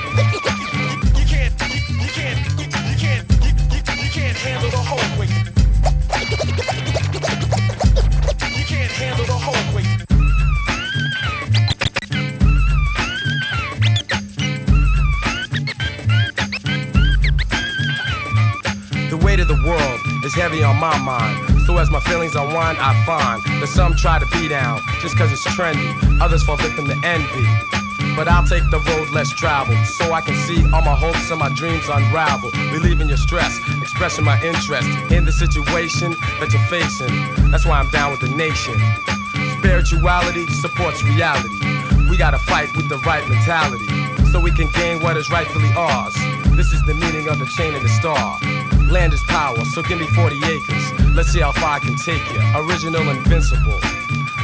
[1.15, 2.67] You can't whole weight.
[2.67, 3.23] You can't
[4.03, 5.66] you can't handle the whole weight.
[20.37, 21.35] Heavy on my mind.
[21.67, 25.33] So as my feelings unwind, I find that some try to be down just cause
[25.33, 25.91] it's trendy.
[26.21, 27.47] Others fall victim to envy.
[28.15, 31.41] But I'll take the road less traveled so I can see all my hopes and
[31.41, 32.51] my dreams unravel.
[32.71, 33.59] Relieving your stress,
[33.97, 37.09] expressing my interest in the situation that you're facing.
[37.51, 38.75] That's why I'm down with the nation.
[39.57, 41.57] Spirituality supports reality.
[42.11, 43.89] We gotta fight with the right mentality
[44.31, 46.15] so we can gain what is rightfully ours.
[46.53, 48.39] This is the meaning of the chain and the star.
[48.93, 50.93] Land is power, so give me 40 acres.
[51.17, 52.41] Let's see how far I can take you.
[52.55, 53.81] Original, invincible.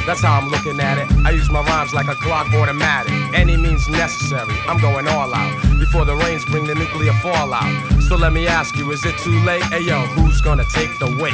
[0.05, 1.07] That's how I'm looking at it.
[1.25, 3.13] I use my rhymes like a Glock automatic.
[3.33, 4.55] Any means necessary.
[4.67, 7.71] I'm going all out before the rains bring the nuclear fallout.
[8.09, 9.63] So let me ask you, is it too late?
[9.63, 11.33] Hey yo, who's gonna take the weight?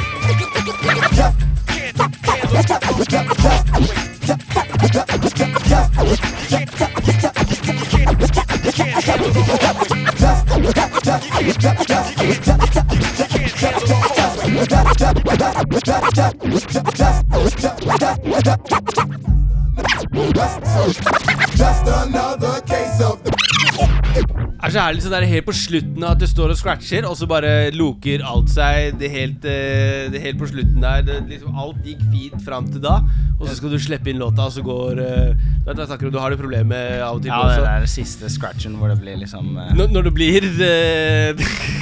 [24.90, 27.70] Er så sånn der helt på slutten at du står og scratcher, og så bare
[27.70, 31.04] loker alt seg det helt, eh, det helt på slutten der.
[31.06, 32.96] Det, liksom, alt gikk fint fram til da,
[33.36, 36.18] og så skal du slippe inn låta, og så går uh, Da snakker du du
[36.18, 39.20] har det problemet av og til Ja, det er den siste scratchen hvor det blir
[39.20, 41.46] liksom eh, Når, når det blir eh,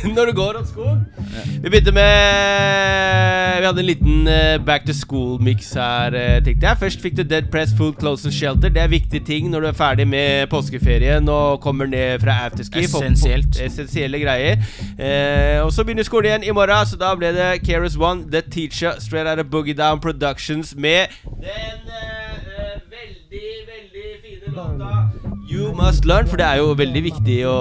[0.16, 0.98] Når du går opp skog.
[1.62, 6.80] Vi begynte med Vi hadde en liten eh, back to school-mix her, eh, tenkte jeg.
[6.80, 8.72] Først fikk du Dead Press Food Close and Shelter.
[8.72, 12.86] Det er viktige ting når du er ferdig med påskeferien og kommer ned fra afterski.
[12.86, 13.60] Essensielt.
[13.60, 14.56] Essensielle greier.
[14.96, 18.40] Eh, og så begynner skolen igjen i morgen, så da ble det Keros One, The
[18.40, 24.99] Teacher, Straight Out of Boogie Down Productions med den eh, veldig, veldig fine låta
[25.50, 27.54] You Must Learn, for det er jo veldig viktig å,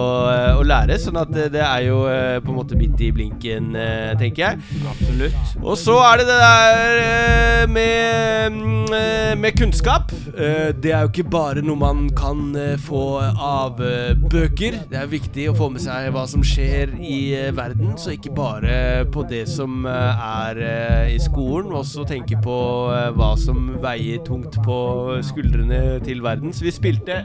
[0.60, 0.94] å lære.
[1.02, 4.60] Sånn at det, er jo eh, på en måte midt i blinken, eh, tenker jeg.
[4.92, 5.56] Absolutt.
[5.64, 10.14] Og så er det det der eh, med, mm, eh, med kunnskap.
[10.36, 14.78] Eh, Det er jo ikke bare noe man kan eh, få av eh, bøker.
[14.92, 18.36] Det er viktig å få med seg hva som skjer i eh, verden, så ikke
[18.38, 18.78] bare
[19.10, 21.74] på det som eh, er eh, i skolen.
[21.82, 22.60] Også tenke på
[22.94, 24.80] eh, hva som veier tungt på
[25.26, 26.54] skuldrene til verden.
[26.54, 27.24] Så vi spilte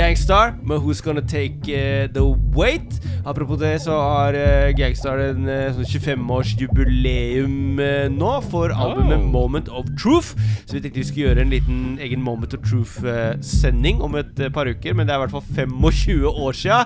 [0.00, 2.22] Gangstar med Who's Gonna Take uh, The
[2.56, 3.00] Weight.
[3.26, 9.68] Apropos det, så har uh, Gangstar en uh, sånn 25-årsjubileum uh, nå for albumet Moment
[9.68, 10.32] of Truth.
[10.64, 14.70] Så vi tenkte vi skulle gjøre en liten egen Moment of Truth-sending om et par
[14.72, 14.96] uker.
[14.96, 16.80] Men det er i hvert fall 25 år sia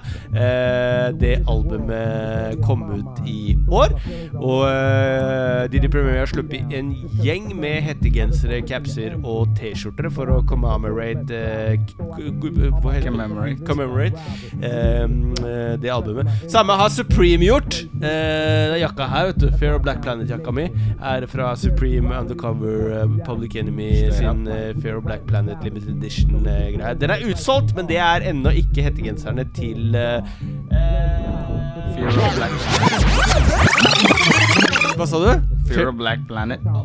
[1.14, 3.94] det albumet kom ut i år.
[4.40, 6.90] Og uh, Didi Premier har sluppet en
[7.22, 11.44] gjeng med hettegensere, capser og T-skjorter for å commemorate
[11.78, 13.66] uh, Commemorate.
[13.66, 14.14] Commemorate
[14.62, 16.26] Eh, uh, det albumet.
[16.48, 17.84] Samme har Supreme gjort.
[18.00, 18.12] Det
[18.74, 20.68] den jakka her, vet du, Fair of Black Planet-jakka mi,
[21.02, 26.94] er fra Supreme Undercover uh, Public Enemy sin uh, Fair of Black Planet Limited Edition-greie.
[27.00, 30.22] Den er utsolgt, men det er ennå ikke hettegenserne til uh,
[31.94, 32.52] Fear of Black
[34.94, 35.30] Hva sa du?
[35.68, 36.60] Fear of Black Planet.
[36.64, 36.84] Mm,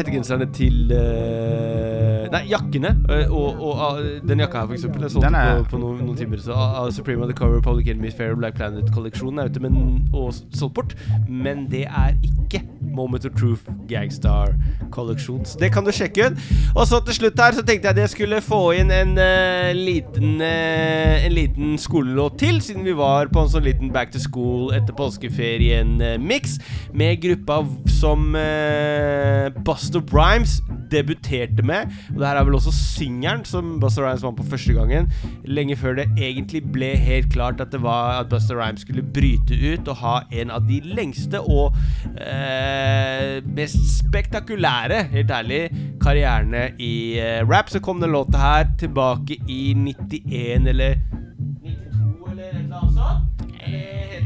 [0.00, 2.92] Hettegenserne til uh, Nei, jakkene.
[3.04, 5.04] Uh, og, og uh, den jakka her, for eksempel.
[5.04, 6.40] Jeg solgte er- på, på noen, noen timer.
[6.42, 6.56] Så
[6.96, 9.80] Supreme of the Cover, Public Enemy, Fair Black Planet-kolleksjonen er ute men,
[10.12, 10.96] og solgt bort.
[11.28, 12.62] Men det er ikke
[12.94, 15.44] Moment of Truth Gangstar-kolleksjon.
[15.46, 16.40] Så det kan du sjekke ut.
[16.74, 19.70] Og så til slutt her så tenkte jeg at jeg skulle få inn en uh,
[19.76, 24.20] liten uh, En liten skolelåt til, siden vi var på en sånn liten back to
[24.22, 26.58] school etter påskeferien-mix
[26.96, 27.60] med gruppa
[28.00, 30.60] som uh, Buster Rhymes
[30.90, 31.90] debuterte med.
[32.14, 35.10] Og det her er vel også singelen som Buster Rhymes var på første gangen.
[35.44, 39.54] Lenge før det egentlig ble helt klart at det var at Buster Rhymes skulle bryte
[39.54, 41.76] ut og ha en av de lengste og
[42.16, 42.79] eh,
[43.56, 45.60] mest spektakulære, helt ærlig,
[46.02, 47.70] karrierene i eh, rap.
[47.70, 50.94] Så kom den låta her tilbake i 91 eller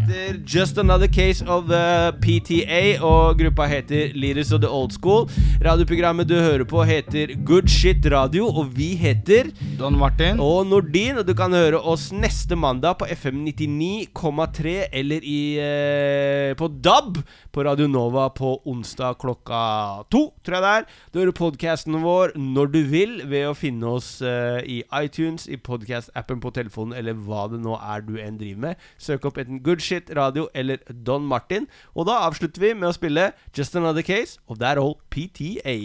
[0.04, 5.28] heter Just Another Case of the PTA, og gruppa heter Leaders of the Old School.
[5.64, 11.18] Radioprogrammet du hører på, heter Good Shit Radio, og vi heter Don Martin og Nordin.
[11.18, 17.22] Og du kan høre oss neste mandag på FM 99,3 eller i, eh, på DAB
[17.52, 20.86] på Radio Nova på onsdag klokka to, tror jeg det er.
[21.12, 25.56] Du hører podkasten vår når du vil ved å finne oss eh, i iTunes, i
[25.56, 28.86] podcast-appen på telefonen eller hva det nå er du enn driver med.
[28.98, 31.66] Søk opp enten Good Shit Radio eller Don Martin.
[31.94, 35.76] Og da avslutter vi med å spille Just Another Case of That Old PTA.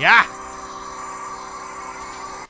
[0.00, 0.22] Ja!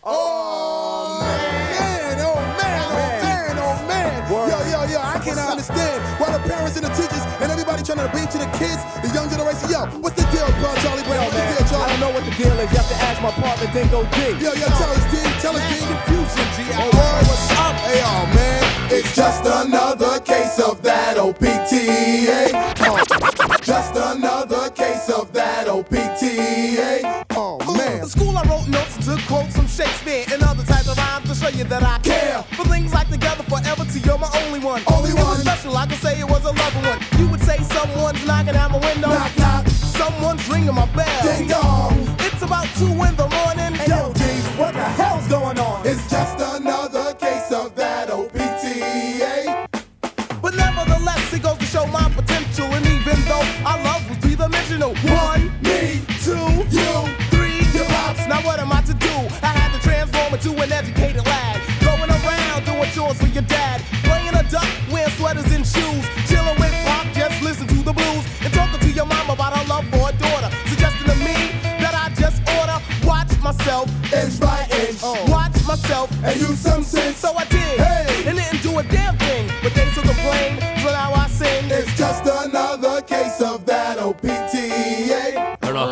[0.02, 4.30] Oh man, oh man, oh man, oh man.
[4.30, 8.08] Yo, yo, yo, I cannot understand why the parents and the teachers and everybody trying
[8.08, 9.68] to beat to the kids, the young generation.
[9.68, 11.24] Yo, what's the deal, bro, Charlie Brown?
[11.24, 11.84] What's the deal, Charlie?
[11.84, 12.70] I don't know what the deal is.
[12.72, 14.40] You have to ask my partner, then go dig.
[14.40, 15.20] Yo, yo, tell us, D.
[15.40, 15.84] Tell us, D.
[15.84, 16.58] Confusion, G.
[16.72, 17.76] Oh, word, what's up?
[17.84, 22.56] Hey, oh man, it's just another case of that OPTA.
[22.80, 27.25] Oh, just another case of that OPTA.
[28.06, 31.28] In school, I wrote notes and took quotes from Shakespeare and other types of rhymes
[31.28, 32.40] to show you that I care.
[32.54, 34.80] For things like together forever to you're my only one.
[34.86, 35.38] Only it was one.
[35.38, 37.00] special, I could say it was a loving one.
[37.18, 39.08] You would say someone's knocking at my window.
[39.08, 39.66] Knock, knock.
[39.66, 41.22] Someone's ringing my bell.
[41.24, 41.98] Ding dong.
[42.20, 43.74] It's about two in the morning.
[43.74, 44.22] Hey, yo, G,
[44.54, 45.84] what the hell's going on?
[45.84, 49.66] It's just another case of that OPTA.
[50.40, 52.66] But nevertheless, it goes to show my potential.
[52.66, 55.45] And even though our love was three dimensional, one,
[60.42, 61.60] to an educated lad.
[61.80, 63.80] Going around doing chores for your dad.
[64.04, 66.04] Playing a duck, wearing sweaters and shoes.
[66.28, 68.24] Chilling with pop, just listen to the blues.
[68.42, 70.50] And talking to your mom about her love for a daughter.
[70.66, 71.36] Suggesting to me
[71.80, 73.88] that I just order watch myself.
[74.12, 74.98] Inch by inch.
[75.02, 75.24] Oh.
[75.30, 76.10] Watch myself.
[76.22, 77.16] And use some sense.
[77.18, 77.78] So I did.
[77.80, 78.24] Hey.
[78.28, 79.50] And didn't do a damn thing.
[79.62, 80.60] But they still complain.
[80.82, 81.64] So now I sing.
[81.70, 85.56] It's just another case of that OPTA.
[85.62, 85.86] Hør nå.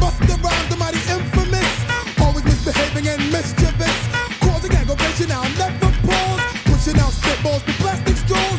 [0.00, 1.72] Busta Rhymes, the mighty infamous.
[2.20, 3.61] Always misbehaving and mischievous.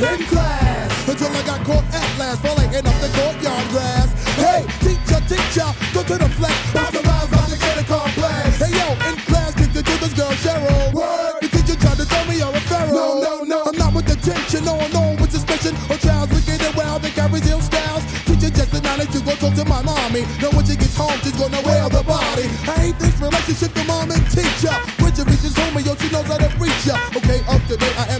[0.03, 1.07] In class.
[1.07, 4.11] Until I got caught at last for laying up the courtyard grass.
[4.35, 6.55] Hey, teacher, teacher, go to the flex.
[6.75, 8.59] Busta Rhymes, about to get a complex.
[8.59, 10.91] Hey, yo, in class, kick the to this girl, Cheryl.
[10.91, 11.39] Word.
[11.39, 12.91] The teacher tried to tell me you're a pharaoh.
[12.91, 13.63] No, no, no.
[13.63, 15.71] I'm not with attention, no, no, with suspicion.
[15.87, 18.03] Or child's wicked and wild that carries ill styles.
[18.27, 20.27] Teacher just acknowledge you go talk to my mommy.
[20.43, 22.51] Now when she gets home, she's gonna wear the body.
[22.67, 24.75] I hate this relationship, the mom and teacher.
[25.13, 26.97] She reaches home, yo, she knows how to reach ya.
[27.15, 28.12] Okay, up to date, I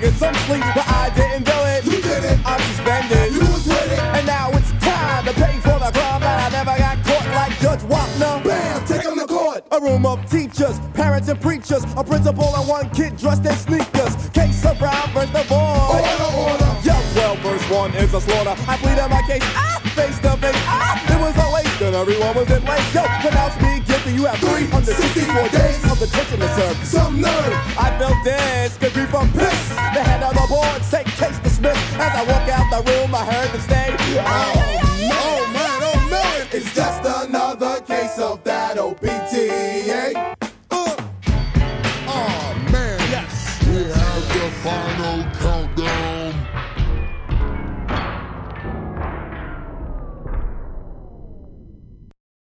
[0.00, 1.84] thinking I gotta get some sleep, but I didn't do it.
[1.84, 2.38] You did it.
[2.44, 3.32] I'm suspended.
[3.32, 3.98] You was with it.
[3.98, 7.58] And now it's time to pay for the crime that I never got caught like
[7.60, 8.44] Judge Wapner.
[8.44, 9.64] Bam, take him to court.
[9.72, 14.14] A room of teachers, parents and preachers, a principal and one kid dressed in sneakers.
[14.30, 15.76] Case of Brown versus the boy.
[15.90, 16.70] Order, order.
[16.84, 18.54] Yo, 12 verse 1 is a slaughter.
[18.68, 21.96] I plead pleaded my case, ah, face to face, ah, it was a waste and
[21.96, 22.94] everyone was in place.
[22.94, 26.76] Yo, pronounce me guilty, you have 364 days of detention to serve.
[26.84, 27.52] Some nerve.
[27.78, 29.05] I felt this, could be